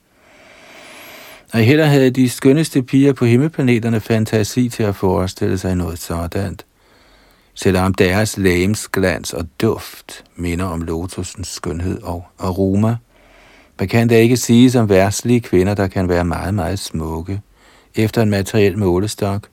[1.53, 6.65] Og heller havde de skønneste piger på himmelplaneterne fantasi til at forestille sig noget sådant,
[7.53, 12.95] selvom deres lægens glans og duft minder om lotusens skønhed og aroma.
[13.79, 17.41] Man kan da ikke sige som værtslige kvinder, der kan være meget, meget smukke,
[17.95, 19.47] efter en materiel målestok.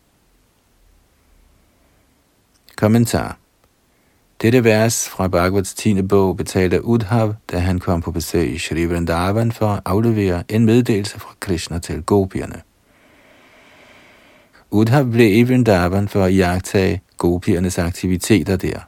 [2.77, 3.38] Kommentar
[4.42, 6.03] Dette vers fra Bhagavats 10.
[6.03, 10.64] bog betalte Udhav, da han kom på besøg i Shri Vrindavan for at aflevere en
[10.64, 12.62] meddelelse fra Krishna til gopierne.
[14.70, 18.79] Udhav blev i Vrindavan for at jagtage gopiernes aktiviteter der.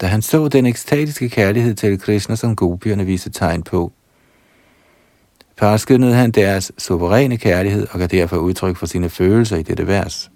[0.00, 3.92] Da han så den ekstatiske kærlighed til Krishna, som gopierne viste tegn på,
[5.60, 10.30] påskyndede han deres suveræne kærlighed og gav derfor udtryk for sine følelser i dette vers.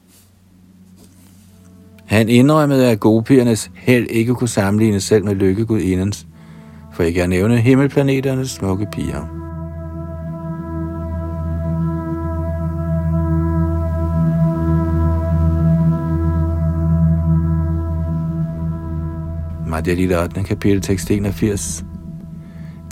[2.06, 6.26] Han indrømmede, at gopiernes held ikke kunne sammenlignes selv med lykkegudindens,
[6.92, 9.40] for ikke at nævne himmelplaneternes smukke piger.
[19.66, 20.42] Madhya Lila 8.
[20.42, 21.84] kapitel tekst 81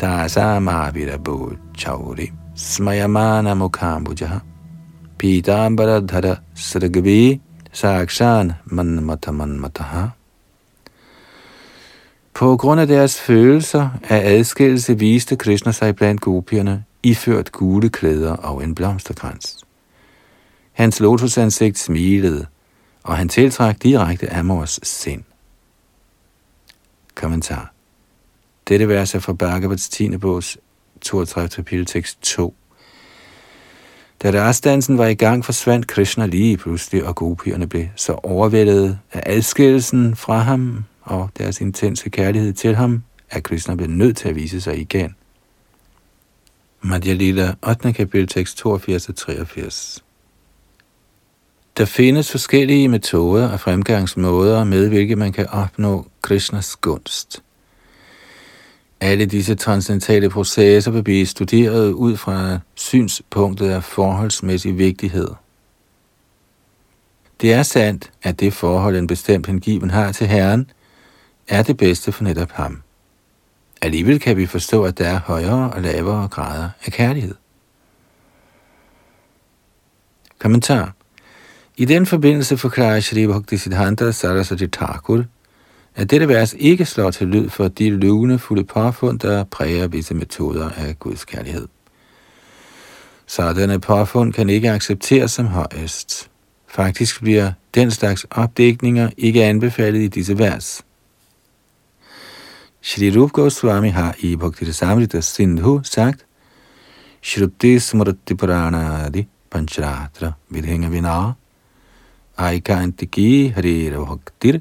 [0.03, 1.53] tasamavirabu
[1.83, 4.41] chauri smayamana mukhambujaha
[5.19, 7.41] pitambara dhara sragvi
[7.73, 10.05] sakshan manmata manmataha.
[12.35, 18.33] På grund af deres følelser af adskillelse viste Krishna sig blandt gopierne, iført gule klæder
[18.33, 19.65] og en blomsterkrans.
[20.73, 22.47] Hans lotusansigt smilede,
[23.03, 25.23] og han tiltrak direkte Amors sind.
[27.15, 27.73] Kommentar
[28.69, 30.17] dette vers er fra Bhagavats 10.
[30.17, 30.59] bogs
[31.03, 31.49] 32.
[31.57, 32.55] kapitel tekst 2.
[34.23, 39.23] Da rastdansen var i gang, forsvandt Krishna lige pludselig, og gopierne blev så overvældet af
[39.27, 44.35] adskillelsen fra ham og deres intense kærlighed til ham, at Krishna blev nødt til at
[44.35, 45.15] vise sig igen.
[46.81, 47.93] Madhya Lila, 8.
[47.93, 49.99] kapitel, tekst 82-83.
[51.77, 57.43] Der findes forskellige metoder og fremgangsmåder, med hvilke man kan opnå Krishnas gunst.
[59.05, 65.29] Alle disse transcendentale processer vil blive studeret ud fra synspunktet af forholdsmæssig vigtighed.
[67.41, 70.71] Det er sandt, at det forhold, en bestemt hengiven har til Herren,
[71.49, 72.83] er det bedste for netop ham.
[73.81, 77.35] Alligevel kan vi forstå, at der er højere og lavere grader af kærlighed.
[80.39, 80.95] Kommentar
[81.77, 85.25] i den forbindelse forklarer Shri Bhakti Siddhanta Saraswati Thakur,
[85.95, 90.71] at dette vers ikke slår til lyd for de lugende påfund, der præger visse metoder
[90.71, 91.69] af Guds kærlighed.
[93.27, 96.31] Sådanne påfund kan ikke accepteres som højest.
[96.67, 100.83] Faktisk bliver den slags opdækninger ikke anbefalet i disse vers.
[102.81, 106.27] Shri Rup Goswami har i Bhakti Samrita Sindhu sagt,
[107.23, 111.33] Shruti Smriti Puranadi Pancharatra Vidhænga Vinara
[112.39, 114.61] aikantiki harira bhaktir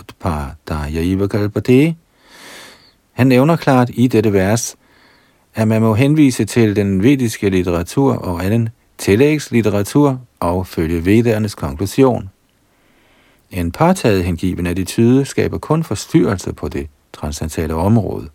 [0.00, 1.96] utpataya kalpate.
[3.12, 4.76] Han nævner klart i dette vers,
[5.54, 12.30] at man må henvise til den vediske litteratur og anden tillægslitteratur og følge vedernes konklusion.
[13.50, 18.28] En partaget hengiven attitude skaber kun forstyrrelse på det transcendentale område.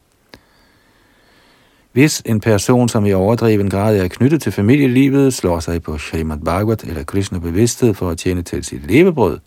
[1.91, 6.37] Hvis en person, som i overdreven grad er knyttet til familielivet, slår sig på Srimad
[6.37, 9.39] Bhagavat eller Krishna bevidsthed for at tjene til sit levebrød,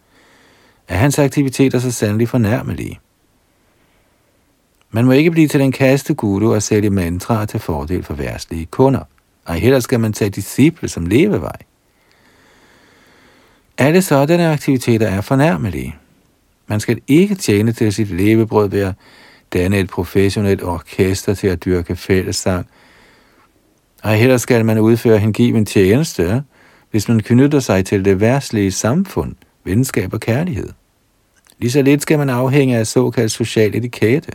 [0.89, 3.01] er hans aktiviteter så sandelig fornærmelige.
[4.91, 8.66] Man må ikke blive til den kaste guru og sælge mantraer til fordel for værtslige
[8.66, 9.03] kunder,
[9.45, 11.57] og heller skal man tage disciple som levevej.
[13.78, 15.97] Alle sådanne aktiviteter er fornærmelige.
[16.66, 18.95] Man skal ikke tjene til sit levebrød ved at
[19.53, 22.66] danne et professionelt orkester til at dyrke fællessang.
[24.03, 26.43] Og heller skal man udføre hengiven tjeneste,
[26.91, 29.34] hvis man knytter sig til det værtslige samfund,
[29.64, 30.68] venskab og kærlighed.
[31.59, 34.32] Lige så lidt skal man afhænge af såkaldt social etikette.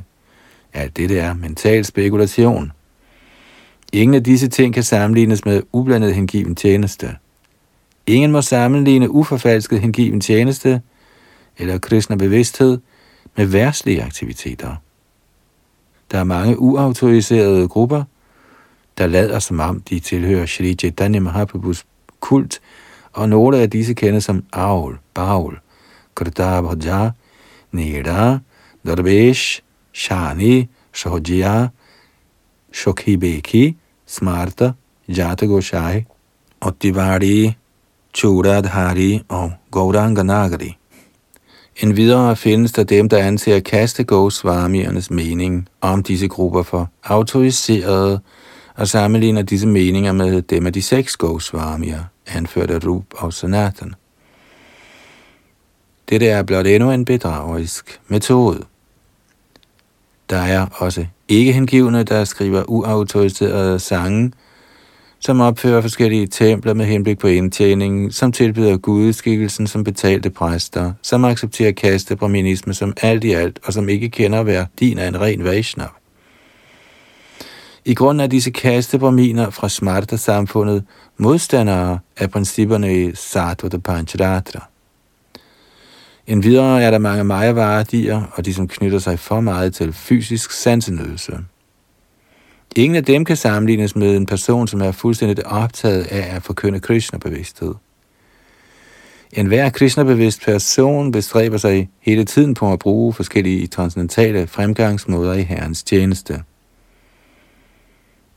[0.73, 2.71] Alt det er mental spekulation.
[3.93, 7.15] Ingen af disse ting kan sammenlignes med ublandet hengiven tjeneste.
[8.07, 10.81] Ingen må sammenligne uforfalsket hengiven tjeneste
[11.57, 12.77] eller kristne bevidsthed
[13.35, 14.75] med værtslige aktiviteter.
[16.11, 18.03] Der er mange uautoriserede grupper,
[18.97, 21.85] der lader som om de tilhører Shri Chaitanya Mahaprabhus
[22.19, 22.61] kult,
[23.13, 25.59] og nogle af disse kendes som Aul, Baul,
[26.15, 27.11] Krita Bhaja,
[27.73, 28.41] Nira,
[28.85, 29.61] Darvesh,
[29.93, 31.71] Shani, Shohjia,
[32.71, 33.75] Shokhibeki,
[34.07, 34.73] Smarta,
[35.07, 36.05] Jata Goshai,
[36.61, 37.55] Ottivari,
[38.13, 40.77] Churadhari og Gauranganagari.
[41.75, 48.19] En videre findes der dem, der anser kaste Goswamiernes mening om disse grupper for autoriserede
[48.75, 53.93] og sammenligner disse meninger med dem af de seks Goswamier, anført af Rup og Sanatan.
[56.09, 58.63] Dette er blot endnu en bedragerisk metode.
[60.29, 64.31] Der er også ikke hengivne, der skriver uautoriserede sange,
[65.19, 71.25] som opfører forskellige templer med henblik på indtjening, som tilbyder gudeskikkelsen som betalte præster, som
[71.25, 75.43] accepterer kaste brahminisme som alt i alt, og som ikke kender værdien af en ren
[75.43, 75.89] Vaishnav.
[77.85, 80.83] I grunden er disse kastebraminer fra Smarta-samfundet
[81.17, 84.72] modstandere af principperne i Sattva Pancharatra.
[86.27, 90.51] En videre er der mange majavardier, og de som knytter sig for meget til fysisk
[90.51, 91.39] sansenødelse.
[92.75, 96.79] Ingen af dem kan sammenlignes med en person, som er fuldstændig optaget af at forkynde
[96.79, 97.73] Krishna-bevidsthed.
[99.31, 105.41] En hver Krishna-bevidst person bestræber sig hele tiden på at bruge forskellige transcendentale fremgangsmåder i
[105.41, 106.43] Herrens tjeneste.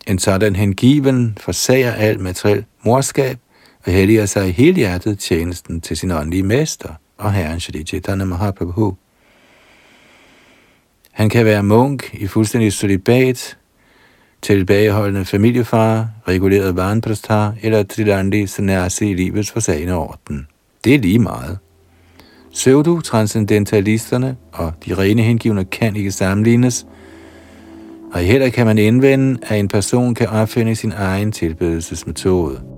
[0.07, 3.39] En sådan hengiven forsager alt materiel morskab
[3.85, 8.97] og helliger sig hele hjertet tjenesten til sin åndelige mester og Herren Shri Chaitanya Mahaprabhu.
[11.13, 13.57] Han kan være munk i fuldstændig solibat,
[14.43, 20.47] tilbageholdende familiefar, reguleret varenpræstar eller trilandi sanasi i livets forsagende orden.
[20.85, 21.59] Det er lige meget.
[22.83, 26.87] du transcendentalisterne, og de rene hengivne kan ikke sammenlignes,
[28.13, 32.76] og heller kan man indvende, at en person kan opfinde sin egen tilbedelsesmetode.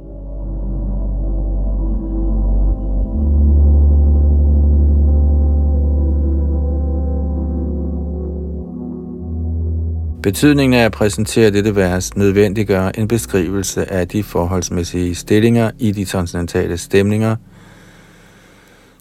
[10.22, 16.04] Betydningen af at præsentere dette vers nødvendiggør en beskrivelse af de forholdsmæssige stillinger i de
[16.04, 17.36] transcendentale stemninger,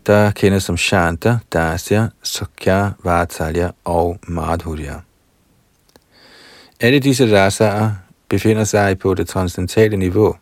[0.07, 4.95] der kendes som Shanta, Dasya, Sukya, Vatsalya og Madhurya.
[6.79, 7.91] Alle disse rasaer
[8.29, 10.35] befinder sig på det transcendentale niveau.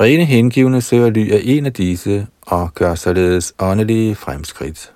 [0.00, 4.92] Rene hengivende søger ly af en af disse og gør således åndelige fremskridt.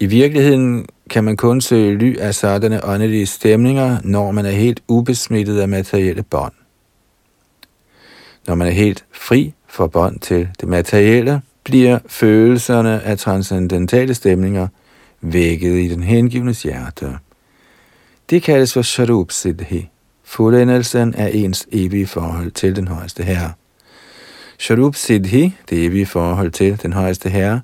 [0.00, 4.82] I virkeligheden kan man kun søge ly af sådanne åndelige stemninger, når man er helt
[4.88, 6.52] ubesmittet af materielle bånd.
[8.46, 14.68] Når man er helt fri for bånd til det materielle, bliver følelserne af transcendentale stemninger
[15.20, 17.18] vækket i den hengivnes hjerte.
[18.30, 19.88] Det kaldes for Sharup Siddhi,
[20.24, 23.52] fuldendelsen af ens evige forhold til den højeste herre.
[24.58, 27.60] Sharup Siddhi, det evige forhold til den højeste herre,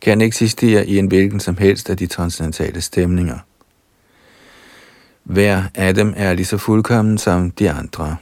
[0.00, 3.38] kan eksistere i en hvilken som helst af de transcendentale stemninger.
[5.24, 8.16] Hver af dem er lige så fuldkommen som de andre.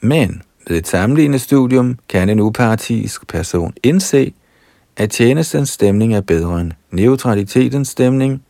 [0.00, 4.32] Men ved et sammenlignende studium kan en upartisk person indse,
[4.96, 8.42] at tjenestens stemning er bedre end neutralitetens stemning,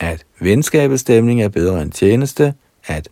[0.00, 2.54] at venskabets stemning er bedre end tjeneste,
[2.86, 3.08] at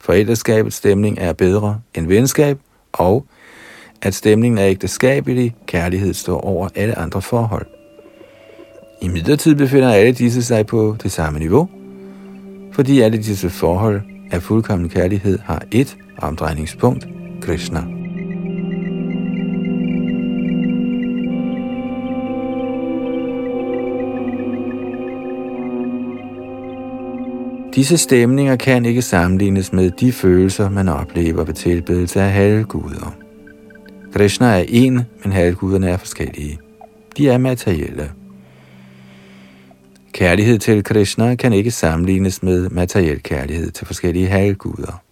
[0.00, 2.58] forældreskabets stemning er bedre end venskab,
[2.92, 3.26] og
[4.02, 7.66] at stemningen af ægteskabelig kærlighed står over alle andre forhold.
[9.02, 11.68] I midlertid befinder alle disse sig på det samme niveau,
[12.72, 17.08] fordi alle disse forhold af fuldkommen kærlighed har et omdrejningspunkt,
[17.40, 17.84] Krishna.
[27.74, 33.16] Disse stemninger kan ikke sammenlignes med de følelser, man oplever ved tilbedelse af halvguder.
[34.12, 36.58] Krishna er en, men halvguderne er forskellige.
[37.16, 38.10] De er materielle.
[40.12, 45.02] Kærlighed til Krishna kan ikke sammenlignes med materiel kærlighed til forskellige halvguder.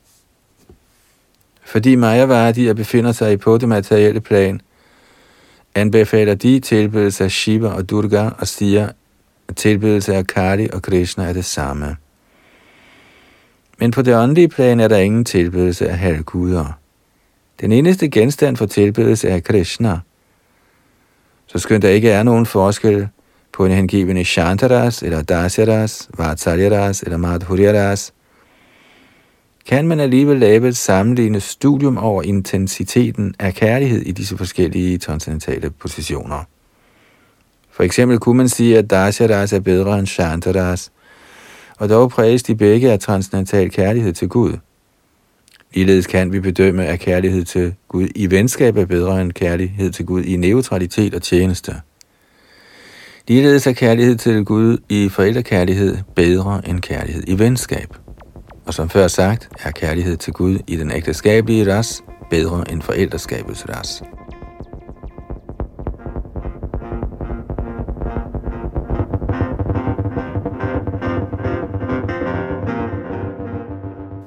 [1.64, 4.60] Fordi Majavadier befinder sig på det materielle plan,
[5.74, 8.88] anbefaler de tilbedelse af Shiva og Durga og siger,
[9.48, 11.96] at tilbedelse af Kali og Krishna er det samme.
[13.78, 16.78] Men på det åndelige plan er der ingen tilbedelse af halvguder.
[17.60, 19.98] Den eneste genstand for tilbedelse er Krishna.
[21.46, 23.08] Så skønt der ikke er nogen forskel
[23.58, 28.12] på en hengivende Shantaras, eller Dasyaras, Vatsalyaras eller Madhuryaras,
[29.68, 35.70] kan man alligevel lave et sammenlignende studium over intensiteten af kærlighed i disse forskellige transcendentale
[35.70, 36.44] positioner.
[37.70, 40.92] For eksempel kunne man sige, at Dasyaras er bedre end Shantaras,
[41.78, 44.56] og dog præges de begge af transcendental kærlighed til Gud.
[45.74, 50.06] Ligeledes kan vi bedømme, at kærlighed til Gud i venskab er bedre end kærlighed til
[50.06, 51.74] Gud i neutralitet og tjeneste.
[53.28, 57.88] Ligeledes er kærlighed til Gud i forældrekærlighed bedre end kærlighed i venskab.
[58.66, 63.66] Og som før sagt, er kærlighed til Gud i den ægteskabelige ras bedre end forældreskabets
[63.68, 64.02] ras.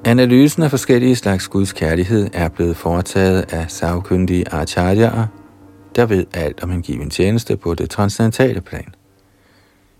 [0.04, 5.26] Analysen af forskellige slags Guds kærlighed er blevet foretaget af savkyndige acharyaer,
[5.96, 8.94] der ved alt om en given tjeneste på det transcendentale plan.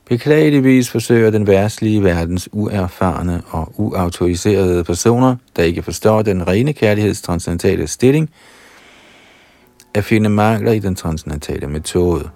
[0.09, 7.23] Beklageligvis forsøger den værtslige verdens uerfarne og uautoriserede personer, der ikke forstår den rene kærligheds
[7.23, 8.31] transcendentale stilling,
[9.95, 12.29] at finde mangler i den transcendentale metode.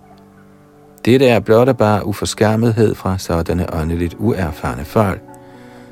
[1.04, 5.22] Dette er blot og bare uforskammethed fra sådanne åndeligt uerfarne folk,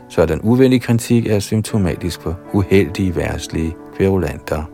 [0.09, 4.74] så den uvenlige kritik er symptomatisk for uheldige værtslige kværulanter.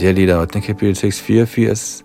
[0.00, 0.60] Madhya Lita 8.
[0.60, 2.04] kapitel 6, 84.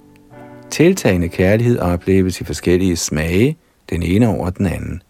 [0.69, 3.57] Tiltagende kærlighed opleves i forskellige smage,
[3.89, 5.01] den ene over den anden.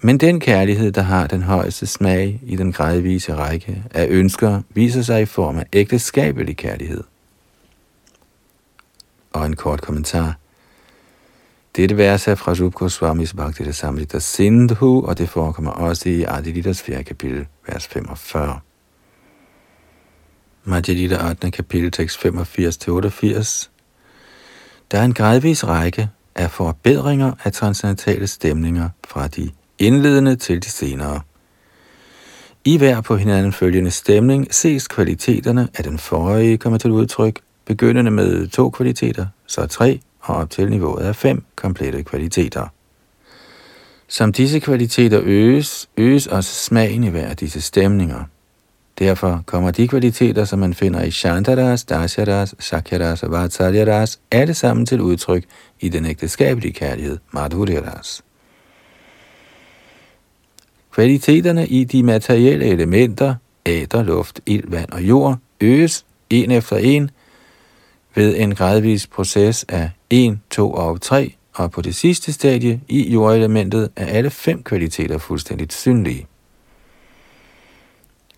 [0.00, 5.02] Men den kærlighed, der har den højeste smag i den gradvise række af ønsker, viser
[5.02, 7.04] sig i form af ægteskabelig kærlighed.
[9.32, 10.36] Og en kort kommentar.
[11.76, 16.82] Dette vers er fra Rup Goswamis Bhakti Samrita Sindhu, og det forekommer også i Adilitas
[16.82, 17.04] 4.
[17.04, 18.60] kapitel, vers 45.
[20.68, 21.50] Madhya 8.
[21.50, 23.68] kapitel, tekst 85-88.
[24.90, 30.70] Der er en gradvis række af forbedringer af transcendentale stemninger fra de indledende til de
[30.70, 31.20] senere.
[32.64, 38.10] I hver på hinanden følgende stemning ses kvaliteterne af den forrige kommer til udtryk, begyndende
[38.10, 42.66] med to kvaliteter, så tre og op til niveauet af fem komplette kvaliteter.
[44.08, 48.24] Som disse kvaliteter øges, øges også smagen i hver af disse stemninger.
[48.98, 54.86] Derfor kommer de kvaliteter, som man finder i Shantaras, Dasharas, Shakyaras og Vatsalyaras, alle sammen
[54.86, 55.44] til udtryk
[55.80, 58.22] i den ægteskabelige kærlighed, Madhuryaras.
[60.92, 63.34] Kvaliteterne i de materielle elementer,
[63.66, 67.10] æder, luft, ild, vand og jord, øges en efter en
[68.14, 73.12] ved en gradvis proces af 1, 2 og 3, og på det sidste stadie i
[73.12, 76.26] jordelementet er alle fem kvaliteter fuldstændigt synlige.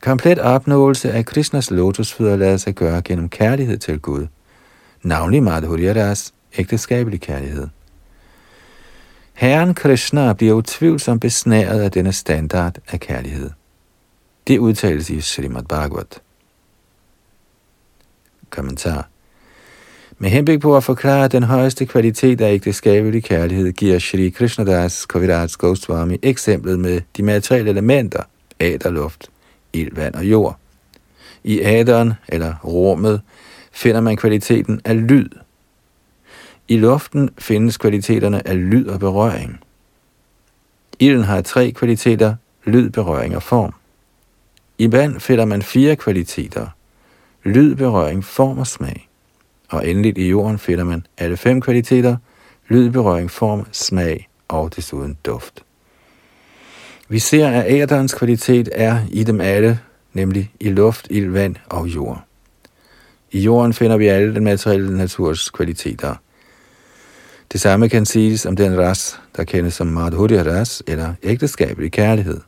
[0.01, 4.27] Komplet opnåelse af Krishnas lotusfødder lader sig gøre gennem kærlighed til Gud,
[5.03, 7.69] navnlig Madhuryaras ægteskabelig kærlighed.
[9.33, 13.51] Herren Krishna bliver utvivlsomt besnæret af denne standard af kærlighed.
[14.47, 16.21] Det udtales i Srimad Bhagavat.
[18.51, 19.09] Kommentar
[20.23, 25.49] med henblik på at forklare den højeste kvalitet af ægteskabelig kærlighed, giver Shri Krishnadas Kaviraj
[25.59, 28.23] Goswami eksemplet med de materielle elementer,
[28.61, 29.31] æder, luft,
[29.73, 30.59] ild, vand og jord.
[31.45, 33.21] I æderen, eller rummet,
[33.73, 35.29] finder man kvaliteten af lyd.
[36.69, 39.61] I luften findes kvaliteterne af lyd og berøring.
[40.99, 43.75] Ilden har tre kvaliteter, lyd, berøring og form.
[44.79, 46.67] I vand finder man fire kvaliteter,
[47.45, 49.09] lyd, berøring, form og smag.
[49.69, 52.17] Og endeligt i jorden finder man alle fem kvaliteter,
[52.69, 55.65] lyd, berøring, form, smag og desuden duft.
[57.11, 59.79] Vi ser, at æderens kvalitet er i dem alle,
[60.13, 62.25] nemlig i luft, ild, vand og jord.
[63.33, 66.15] I jorden finder vi alle den materielle naturs kvaliteter.
[67.53, 72.41] Det samme kan siges om den ras, der kendes som Madhurya ras eller ægteskabelig kærlighed.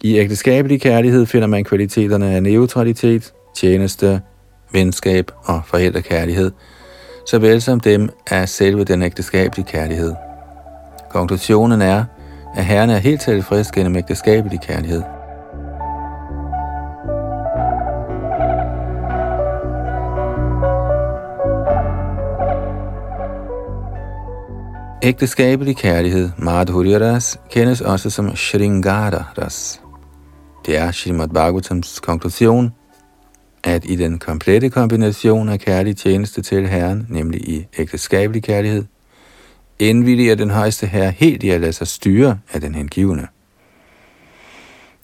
[0.00, 4.20] I ægteskabelig kærlighed finder man kvaliteterne af neutralitet, tjeneste,
[4.72, 6.50] venskab og forældrekærlighed,
[7.26, 10.14] såvel som dem af selve den ægteskabelige kærlighed.
[11.10, 12.04] Konklusionen er,
[12.56, 15.02] at Herren er helt tilfreds gennem ægteskabelig kærlighed.
[25.02, 29.80] Ægteskabelig kærlighed, Madhuryaras, kendes også som Shringara Ras.
[30.66, 32.72] Det er Srimad Bhagavatams konklusion,
[33.64, 38.84] at i den komplette kombination af kærlig tjeneste til Herren, nemlig i ægteskabelig kærlighed,
[39.78, 43.28] indvilliger den højeste herre helt i at lade sig styre af den hengivne.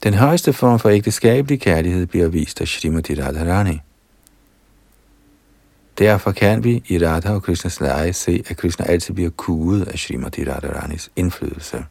[0.02, 3.78] Den højeste form for ægteskabelig kærlighed bliver vist af Srimati Radharani.
[5.98, 9.98] Derfor kan vi i Radha og Krishnas leje se, at Krishna altid bliver kuget af
[9.98, 11.84] Srimati Radharanis indflydelse.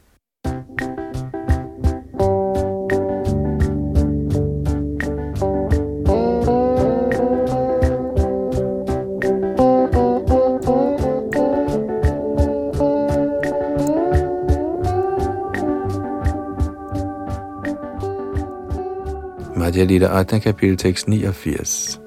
[19.82, 20.40] Bhagavad Gita 8.
[20.40, 22.00] kapitel tekst 89.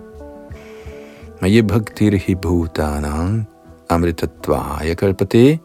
[1.40, 3.46] Maya bhaktir hi bhutanang
[3.90, 5.58] amritatvaya kalpate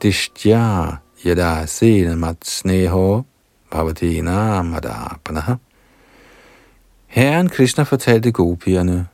[0.00, 3.24] dishtya yada sena matsneho
[3.70, 5.58] bhavatina madapanaha.
[7.06, 9.06] Herren Krishna fortalte gopierne,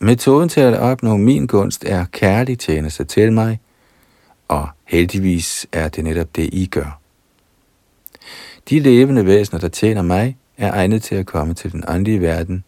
[0.00, 3.60] Metoden til at opnå min gunst er kærlig tjeneste til mig,
[4.48, 7.00] og heldigvis er det netop det, I gør.
[8.70, 12.64] De levende væsener, der tjener mig, er egnet til at komme til den åndelige verden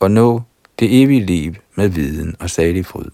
[0.00, 0.42] og nå
[0.78, 3.10] det evige liv med viden og salig fryd.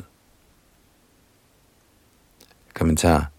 [2.75, 3.31] Kommentar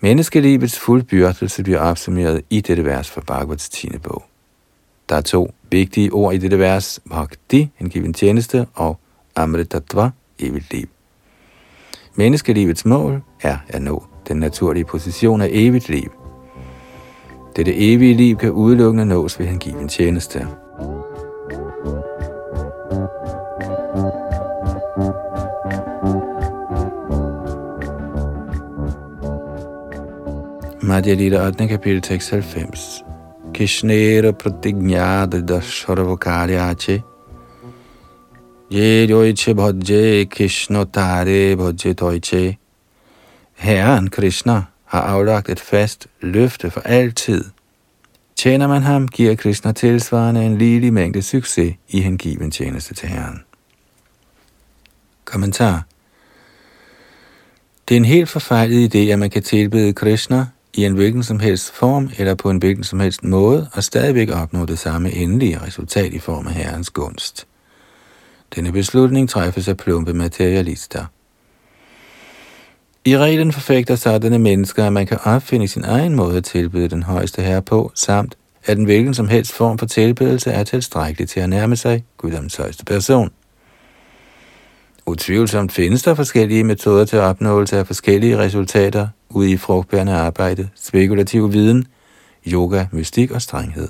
[0.00, 3.98] Menneskelivets fuldbyrdelse bliver opsummeret i dette vers fra Bhagavats 10.
[3.98, 4.24] bog.
[5.08, 8.98] Der er to vigtige ord i dette vers, Bhakti, en given tjeneste, og
[9.36, 10.88] Amritatva, evigt liv.
[12.14, 16.12] Menneskelivets mål er at nå den naturlige position af evigt liv–
[17.56, 20.46] dette evige liv kan udelukkende nås ved hengiven tjeneste.
[30.82, 31.68] Madhya Lita 8.
[31.68, 33.04] kapitel tekst 90.
[33.54, 37.02] Kishnera pratignada sarvakaryache
[38.70, 42.56] Ye yoiche bhajje Krishna tare bhajje toiche
[43.54, 47.44] Herren Krishna har aflagt et fast løfte for altid.
[48.36, 53.42] Tjener man ham, giver Krishna tilsvarende en lille mængde succes i hengiven tjeneste til Herren.
[55.24, 55.86] Kommentar
[57.88, 61.40] Det er en helt forfejlet idé, at man kan tilbede Krishna i en hvilken som
[61.40, 65.62] helst form eller på en hvilken som helst måde og stadigvæk opnå det samme endelige
[65.62, 67.46] resultat i form af Herrens gunst.
[68.54, 71.04] Denne beslutning træffes af plumpe materialister.
[73.06, 77.02] I reglen forfægter sådanne mennesker, at man kan opfinde sin egen måde at tilbyde den
[77.02, 81.40] højeste herre på, samt at en hvilken som helst form for tilbedelse er tilstrækkelig til
[81.40, 83.30] at nærme sig Guddoms højeste person.
[85.06, 91.52] Utvivlsomt findes der forskellige metoder til opnåelse af forskellige resultater ude i frugtbærende arbejde, spekulativ
[91.52, 91.86] viden,
[92.46, 93.88] yoga, mystik og strenghed.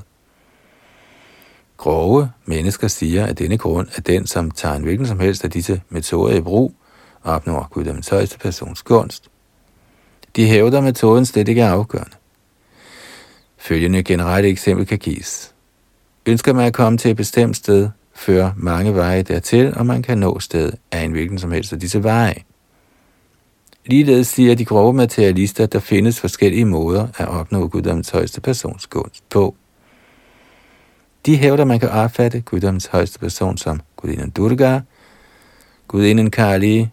[1.77, 5.51] Grove mennesker siger, at denne grund er den, som tager en hvilken som helst af
[5.51, 6.75] disse metoder i brug
[7.27, 9.29] og opnår guddommens højeste persons gunst.
[10.37, 12.17] De hævder, at metoden slet ikke er afgørende.
[13.57, 15.55] Følgende generelle eksempel kan gives.
[16.27, 20.19] Ønsker man at komme til et bestemt sted, fører mange veje dertil, og man kan
[20.19, 22.43] nå stedet af en hvilken som helst af disse veje.
[23.87, 28.87] Ligeledes siger de grove materialister, at der findes forskellige måder at opnå guddommens højeste persons
[28.87, 29.55] gunst på.
[31.27, 34.81] De hævder, at man kan opfatte guddommens højeste person som gudinden Durga,
[35.89, 36.89] gudinden Kali,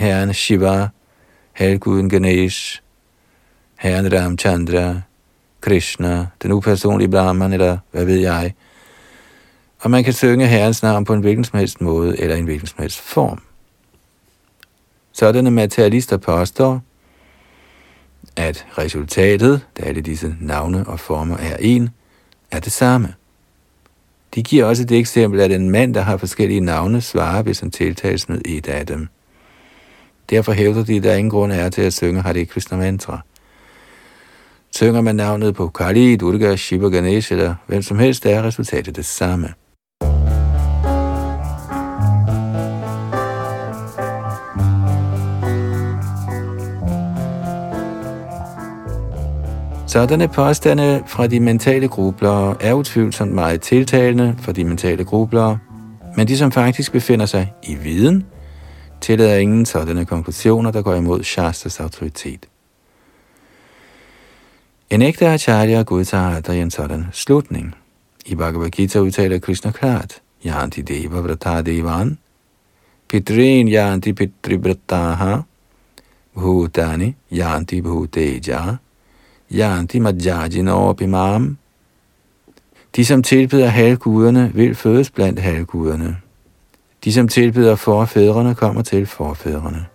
[0.00, 0.88] herren Shiva,
[1.52, 2.80] halvguden Ganesh,
[3.76, 5.00] herren Ramchandra,
[5.60, 8.54] Krishna, den upersonlige Brahman, eller hvad ved jeg.
[9.80, 12.66] Og man kan synge herrens navn på en hvilken som helst måde, eller en hvilken
[12.66, 13.42] som helst form.
[15.12, 16.82] Sådanne materialister påstår,
[18.36, 21.90] at resultatet, da alle disse navne og former er en,
[22.50, 23.14] er det samme.
[24.34, 27.70] De giver også det eksempel, at en mand, der har forskellige navne, svarer, hvis han
[27.70, 29.08] tiltales med et af dem.
[30.30, 33.20] Derfor hævder de, at der ingen grund er til at synge Hare Krishna mantra.
[34.76, 39.04] Synger man navnet på Kali, Durga, Shiva, Ganesh eller hvem som helst, er resultatet det
[39.04, 39.48] samme.
[49.86, 55.58] Sådanne påstande fra de mentale grublere er utvivlsomt meget tiltalende for de mentale grublere,
[56.16, 58.26] men de, som faktisk befinder sig i viden,
[59.00, 62.46] tillader ingen sådanne konklusioner, der går imod Shastras autoritet.
[64.90, 67.74] En ægte acharya godtager aldrig en sådan slutning.
[68.26, 72.18] I Bhagavad Gita udtaler Krishna klart, Yanti deva vrata devan,
[73.08, 75.42] pitrin yanti pitribrataha,
[76.34, 78.76] bhutani yanti bhuteja,
[79.50, 81.58] yanti majjajino pimam.
[82.96, 86.19] De, som tilbeder halvguderne, vil fødes blandt halvguderne.
[87.04, 89.86] De, som tilbyder forfædrene, kommer til forfædrene.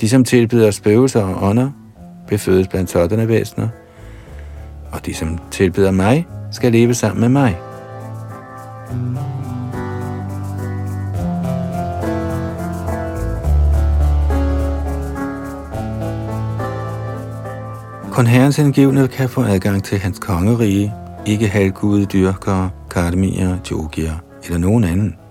[0.00, 1.70] De, som tilbyder spøgelser og ånder,
[2.28, 3.68] befødes blandt sådanne væsener.
[4.92, 7.58] Og de, som tilbyder mig, skal leve sammen med mig.
[18.10, 20.94] Kun herrens hengivne kan få adgang til hans kongerige,
[21.26, 24.14] ikke halvgude dyrkere, kardemier, jogier
[24.44, 25.21] eller nogen anden.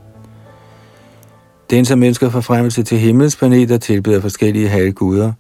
[1.71, 5.33] Den, som ønsker forfremmelse til himmels planeter, tilbyder forskellige halvguder,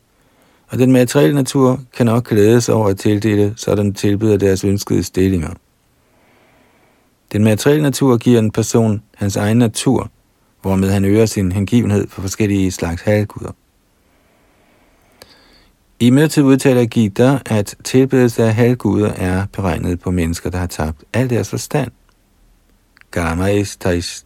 [0.67, 5.03] og den materielle natur kan nok glædes over at tildele, så den tilbyder deres ønskede
[5.03, 5.53] stillinger.
[7.31, 10.11] Den materielle natur giver en person hans egen natur,
[10.61, 13.51] hvormed han øger sin hengivenhed for forskellige slags halvguder.
[15.99, 21.03] I til udtaler Gita, at tilbedelse af halvguder er beregnet på mennesker, der har tabt
[21.13, 21.91] al deres forstand.
[23.11, 24.25] Gamais tais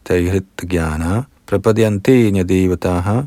[0.58, 3.24] gyana prapadyante nyadevataha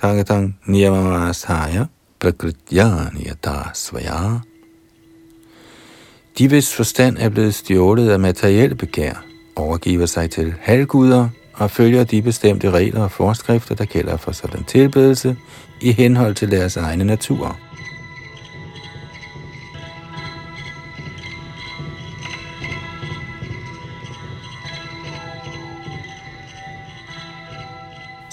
[0.00, 1.86] tagatang niyamamasaya
[2.18, 3.30] prakrityani
[3.74, 4.40] svaya.
[6.38, 9.24] De, hvis forstand er blevet stjålet af materiel begær,
[9.56, 14.64] overgiver sig til halvguder og følger de bestemte regler og forskrifter, der gælder for sådan
[14.64, 15.36] tilbedelse,
[15.80, 17.65] i henhold til deres egne naturer.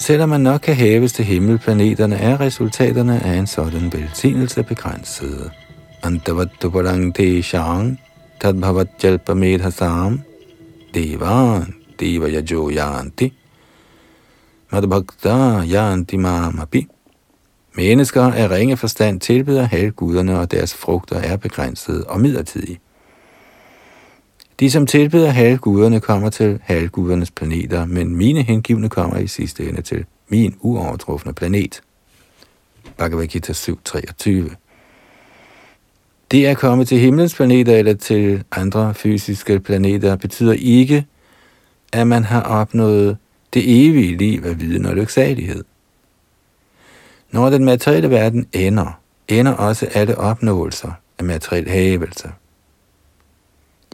[0.04, 5.50] Selvom man nok kan hæves til himmelplaneterne, er resultaterne af en sådan velsignelse begrænsede.
[6.02, 8.00] Antavattupalang te shang,
[8.40, 10.20] tadbhavat jalpa medhasam,
[10.94, 13.32] devan, deva yajo yanti,
[14.70, 16.86] madbhakta yanti mamapi.
[17.74, 22.80] Mennesker af ringe forstand tilbeder halvguderne, og deres frugter er begrænsede og midlertidige.
[24.60, 29.82] De, som tilbeder halvguderne, kommer til halvgudernes planeter, men mine hengivne kommer i sidste ende
[29.82, 31.80] til min uovertrufne planet.
[32.96, 34.54] Bhagavad Gita 7.23
[36.30, 41.06] Det at komme til himlens planeter eller til andre fysiske planeter betyder ikke,
[41.92, 43.16] at man har opnået
[43.54, 45.64] det evige liv af viden og lyksalighed.
[47.30, 52.28] Når den materielle verden ender, ender også alle opnåelser af materiel hævelse.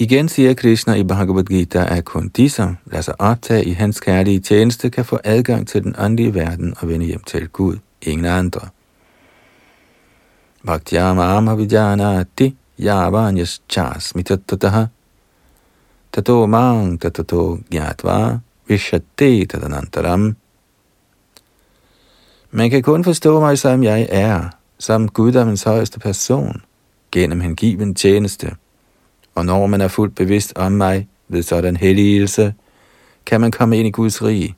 [0.00, 3.70] Igen siger Krishna i Bhagavad Gita, at kun de, som altså lader sig optage i
[3.72, 7.76] hans kærlige tjeneste, kan få adgang til den åndelige verden og vende hjem til Gud,
[8.02, 8.60] ingen andre.
[10.64, 14.86] Bhaktyamam vidyanati yavanyas chas mitatataha
[16.12, 18.38] tato mang tatato gyatva
[18.68, 20.36] vishate tadanantaram.
[22.50, 26.62] Man kan kun forstå mig, som jeg er, som guddommens højeste person,
[27.12, 28.56] gennem hengiven tjeneste.
[29.40, 32.54] Og når man er fuldt bevidst om mig, Ved sådan helligelse
[33.26, 34.54] kan man komme ind i Guds rige.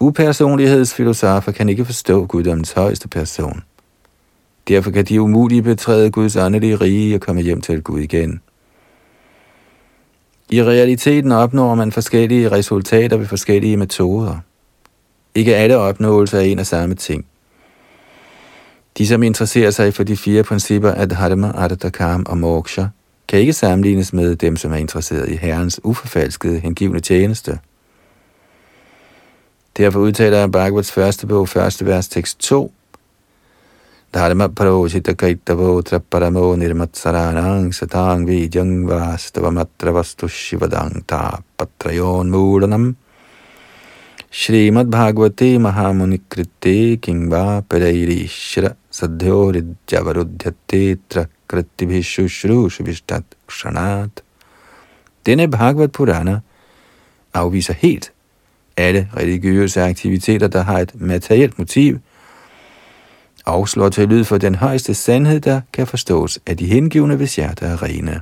[0.00, 3.62] Upersonlighedsfilosofer kan ikke forstå guddommens højeste person.
[4.68, 8.40] Derfor kan de umuligt betræde Guds åndelige rige og komme hjem til Gud igen.
[10.50, 14.38] I realiteten opnår man forskellige resultater ved forskellige metoder.
[15.34, 17.26] Ikke alle opnåelser er en og samme ting.
[18.98, 22.84] De, som interesserer sig for de fire principper af Dharma, Artha, Kam og Moksha,
[23.28, 27.58] kan ikke sammenlignes med dem, som er interesseret i Herrens uforfalskede, hengivne tjeneste.
[29.76, 32.72] Derfor udtaler Bhagavats første bog, første vers, tekst 2,
[34.14, 42.94] Dharma parochita paramo nirmat saranang satang vidyang vastavamatra vastu shivadang ta patrayon mulanam
[44.30, 54.22] Shrimad Bhagavate Mahamunikrite Kingva Pereirishra Sadhyoridjavarudhyate Kratibhishushrushvishtat क्षणात्.
[55.26, 56.40] Denne Bhagavad Purana
[57.34, 58.12] afviser helt
[58.76, 61.98] alle religiøse aktiviteter, der har et materielt motiv,
[63.46, 67.66] afslår til lyd for den højeste sandhed, der kan forstås af de hengivne, hvis hjerter
[67.66, 68.20] er rene.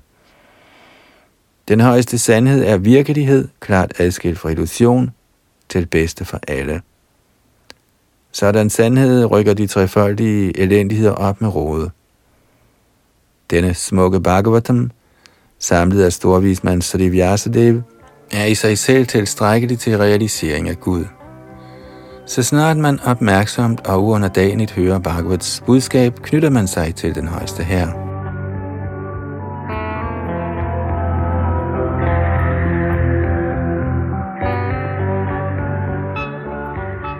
[1.69, 5.11] Den højeste sandhed er virkelighed, klart adskilt fra illusion,
[5.69, 6.83] til bedste for alle.
[8.33, 11.91] Sådan sandhed rykker de trefoldige elendigheder op med rådet.
[13.51, 14.91] Denne smukke Bhagavatam,
[15.59, 17.81] samlet af storvismand Sri Vyasadeva,
[18.33, 21.05] er i sig selv tilstrækkelig til realisering af Gud.
[22.27, 27.63] Så snart man opmærksomt og uunderdanigt hører Bhagavats budskab, knytter man sig til den højeste
[27.63, 28.12] herre.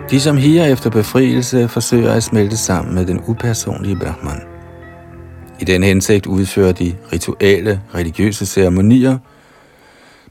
[0.09, 4.41] De, som higer efter befrielse, forsøger at smelte sammen med den upersonlige Brahman.
[5.59, 9.17] I den hensigt udfører de rituelle, religiøse ceremonier,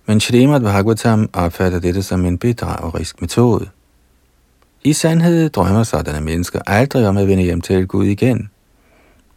[0.06, 3.68] men Srimad Bhagavatam opfatter dette som en bedragerisk metode.
[4.84, 8.50] I sandhed drømmer sådanne mennesker aldrig om at vende hjem til Gud igen.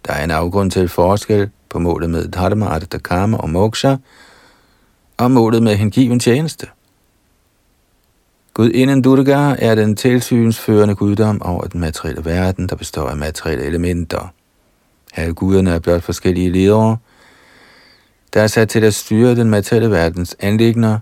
[0.05, 3.95] Der er en afgrund til forskel på målet med Dharma, Artha, Karma og Moksha,
[5.17, 6.67] og målet med hengiven tjeneste.
[8.55, 14.33] Gudinden Durga er den tilsynsførende guddom over den materielle verden, der består af materielle elementer.
[15.15, 16.97] Alle guderne er blot forskellige ledere,
[18.33, 20.99] der er sat til at styre den materielle verdens anlægner,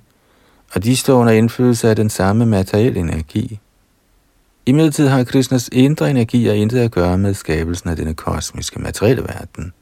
[0.73, 3.59] og de står under indflydelse af den samme materielle energi.
[4.65, 8.79] I midlertid har Krishnas indre energi og intet at gøre med skabelsen af denne kosmiske
[8.79, 9.73] materielle verden.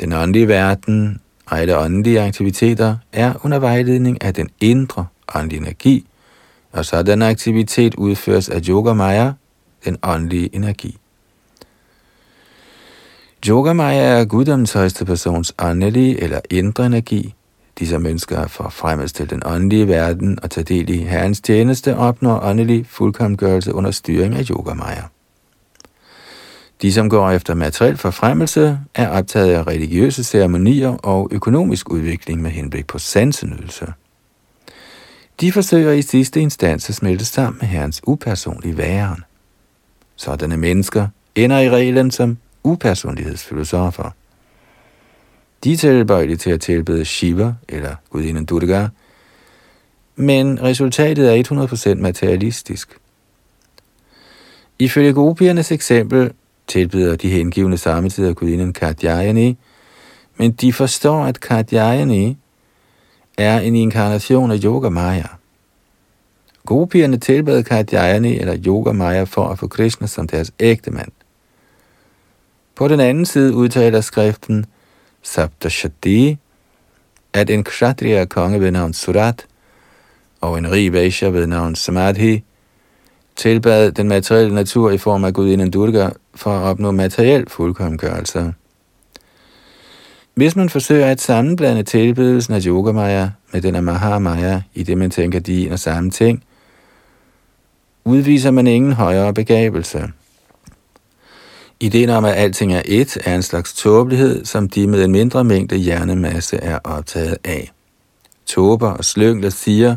[0.00, 6.06] Den åndelige verden og alle åndelige aktiviteter er under vejledning af den indre åndelig energi,
[6.72, 9.32] og sådan aktivitet udføres af Yoga Maya,
[9.84, 10.98] den åndelige energi.
[13.48, 17.34] Yoga Maya er guddommens højeste persons åndelige eller indre energi.
[17.78, 21.96] De, som ønsker at forfremmes til den åndelige verden og tage del i Herrens tjeneste,
[21.96, 25.02] opnår åndelig fuldkommengørelse under styring af Yoga Maya.
[26.82, 32.50] De, som går efter materiel forfremmelse, er optaget af religiøse ceremonier og økonomisk udvikling med
[32.50, 33.92] henblik på sansenydelse.
[35.40, 39.24] De forsøger i sidste instans at smelte sammen med Herrens upersonlige væren.
[40.16, 44.10] Sådanne mennesker ender i reglen som upersonlighedsfilosofer.
[45.64, 48.88] De er tilbøjelige til at tilbede Shiva eller gudinden Durga,
[50.16, 52.98] men resultatet er 100% materialistisk.
[54.78, 56.32] Ifølge gopiernes eksempel
[56.66, 59.58] tilbyder de hengivne samtidig gudinden Katyayani,
[60.36, 62.36] men de forstår, at Katyayani
[63.38, 65.26] er en inkarnation af Yoga Maya.
[66.66, 71.12] Gopierne tilbad Katyayani eller Yoga Maya for at få Krishna som deres ægte mand.
[72.74, 74.66] På den anden side udtaler skriften
[75.22, 76.38] Saptashati,
[77.32, 79.46] at en kshatriya konge ved navn Surat
[80.40, 82.44] og en rig Vaishya ved navn Samadhi
[83.36, 88.54] tilbad den materielle natur i form af gudinden Durga for at opnå materiel fuldkomgørelse.
[90.34, 95.10] Hvis man forsøger at sammenblande tilbedelsen af Yogamaya med den af Mahamaya, i det man
[95.10, 96.44] tænker de en og samme ting,
[98.04, 100.08] udviser man ingen højere begabelse.
[101.80, 105.44] Ideen om, at alting er ét, er en slags tåbelighed, som de med en mindre
[105.44, 107.72] mængde hjernemasse er optaget af.
[108.46, 109.96] Tober og slyngler siger,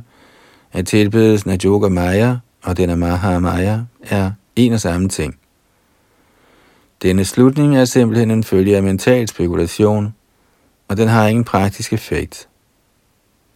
[0.74, 5.38] at tilbedelsen af Yoga Maya og den af Mahamaya er en og samme ting.
[7.02, 10.14] Denne slutning er simpelthen en følge af mental spekulation,
[10.88, 12.50] og den har ingen praktisk effekt.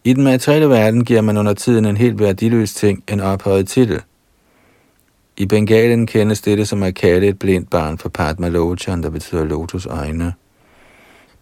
[0.04, 4.02] I den materielle verden giver man under tiden en helt værdiløs ting en ophøjet titel.
[5.36, 9.44] I Bengalen kendes dette som at kalde et blindt barn for Padma Lochan, der betyder
[9.44, 10.34] lotusøjne.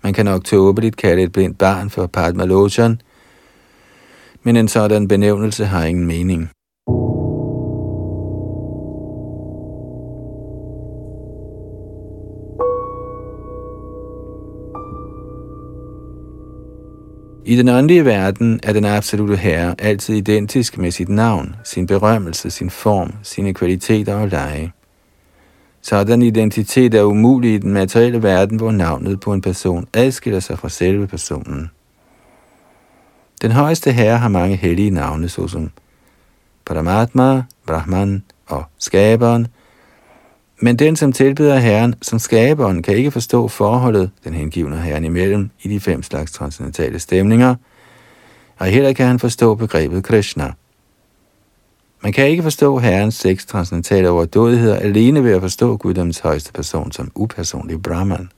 [0.02, 3.00] Man kan nok tåbeligt kalde et blindt barn for Padmalochan,
[4.42, 6.50] men en sådan benævnelse har ingen mening.
[17.48, 22.50] I den åndelige verden er den absolute herre altid identisk med sit navn, sin berømmelse,
[22.50, 24.72] sin form, sine kvaliteter og lege.
[25.82, 30.58] Sådan identitet er umulig i den materielle verden, hvor navnet på en person adskiller sig
[30.58, 31.70] fra selve personen.
[33.42, 35.70] Den højeste herre har mange hellige navne, såsom
[36.66, 39.46] Paramatma, Brahman og Skaberen,
[40.60, 45.50] men den, som tilbeder Herren som skaberen, kan ikke forstå forholdet, den hengivne Herren imellem,
[45.62, 47.54] i de fem slags transcendentale stemninger,
[48.56, 50.52] og heller kan han forstå begrebet Krishna.
[52.02, 56.92] Man kan ikke forstå Herrens seks transcendentale overdådigheder alene ved at forstå guddoms højeste person
[56.92, 58.30] som upersonlig Brahman.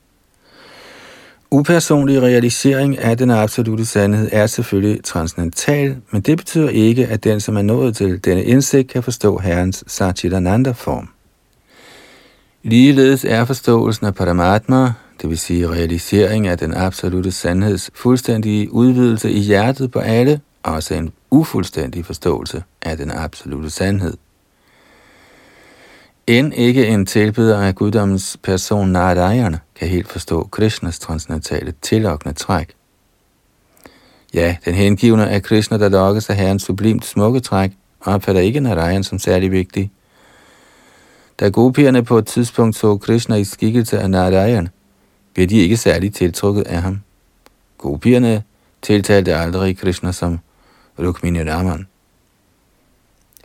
[1.51, 7.39] Upersonlig realisering af den absolute sandhed er selvfølgelig transcendental, men det betyder ikke, at den,
[7.39, 11.09] som er nået til denne indsigt, kan forstå Herrens Satchitananda-form.
[12.63, 19.31] Ligeledes er forståelsen af Paramatma, det vil sige realisering af den absolute sandheds fuldstændige udvidelse
[19.31, 24.13] i hjertet på alle, også en ufuldstændig forståelse af den absolute sandhed.
[26.27, 32.69] End ikke en tilbeder af guddommens person Narayana kan helt forstå Krishnas transcendentale tillokkende træk.
[34.33, 39.03] Ja, den hengivne af Krishna, der lokkes af herrens sublimt smukke træk, opfatter ikke Narayan
[39.03, 39.91] som særlig vigtig.
[41.41, 44.69] Da gopierne på et tidspunkt så Krishna i skikkelse af Narayan,
[45.33, 47.01] blev de ikke særligt tiltrukket af ham.
[47.77, 48.43] Gopierne
[48.81, 50.39] tiltalte aldrig Krishna som
[50.99, 51.87] Rukmini Raman.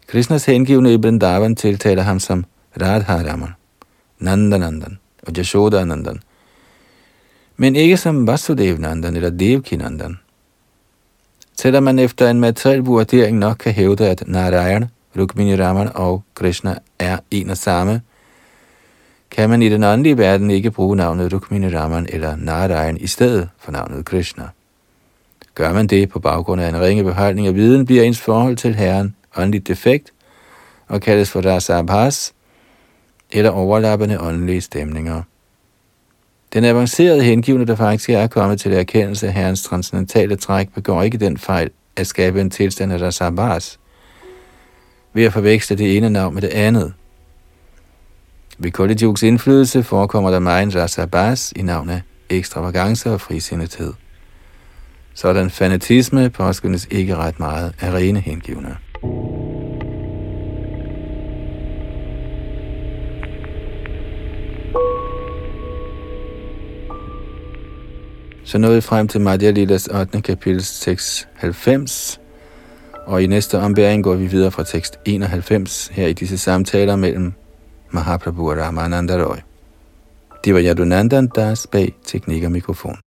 [0.07, 2.45] Krishnas hengivne i Vrindavan tiltaler ham som
[2.83, 3.55] Radha Raman,
[4.19, 6.21] Nandanandan og Jashoda Nandan,
[7.57, 10.19] men ikke som Vasudev Nandan eller Devki Nandan.
[11.59, 16.79] Selvom man efter en materiel vurdering nok kan hævde, at Narayan, Rukmini Raman og Krishna
[16.99, 18.01] er en og samme,
[19.31, 23.49] kan man i den åndelige verden ikke bruge navnet Rukmini Raman eller Narayan i stedet
[23.59, 24.49] for navnet Krishna.
[25.55, 28.75] Gør man det på baggrund af en ringe beholdning af viden, bliver ens forhold til
[28.75, 30.13] Herren åndeligt defekt
[30.89, 32.35] og kaldes for rasabhas
[33.33, 35.23] eller overlappende åndelige stemninger.
[36.53, 41.19] Den avancerede hengivne, der faktisk er kommet til erkendelse af Herrens transcendentale træk, begår ikke
[41.19, 43.79] den fejl at skabe en tilstand af rasabhas
[45.17, 46.93] ved at forveksle det ene navn med det andet.
[48.59, 53.93] Ved Kolidjuks indflydelse forekommer der meget rasabas i navnet ekstravagance og frisindethed.
[55.15, 58.77] Sådan fanatisme påskyndes ikke ret meget af rene hengivne.
[68.45, 70.21] Så nåede vi frem til Madhya Lilas 8.
[70.21, 72.21] kapitel 690,
[73.07, 77.33] og i næste ombæring går vi videre fra tekst 91 her i disse samtaler mellem
[77.91, 79.37] Mahaprabhu og Ramananda Roy.
[80.45, 83.06] Det var Yadunandan Das bag teknik og mikrofon.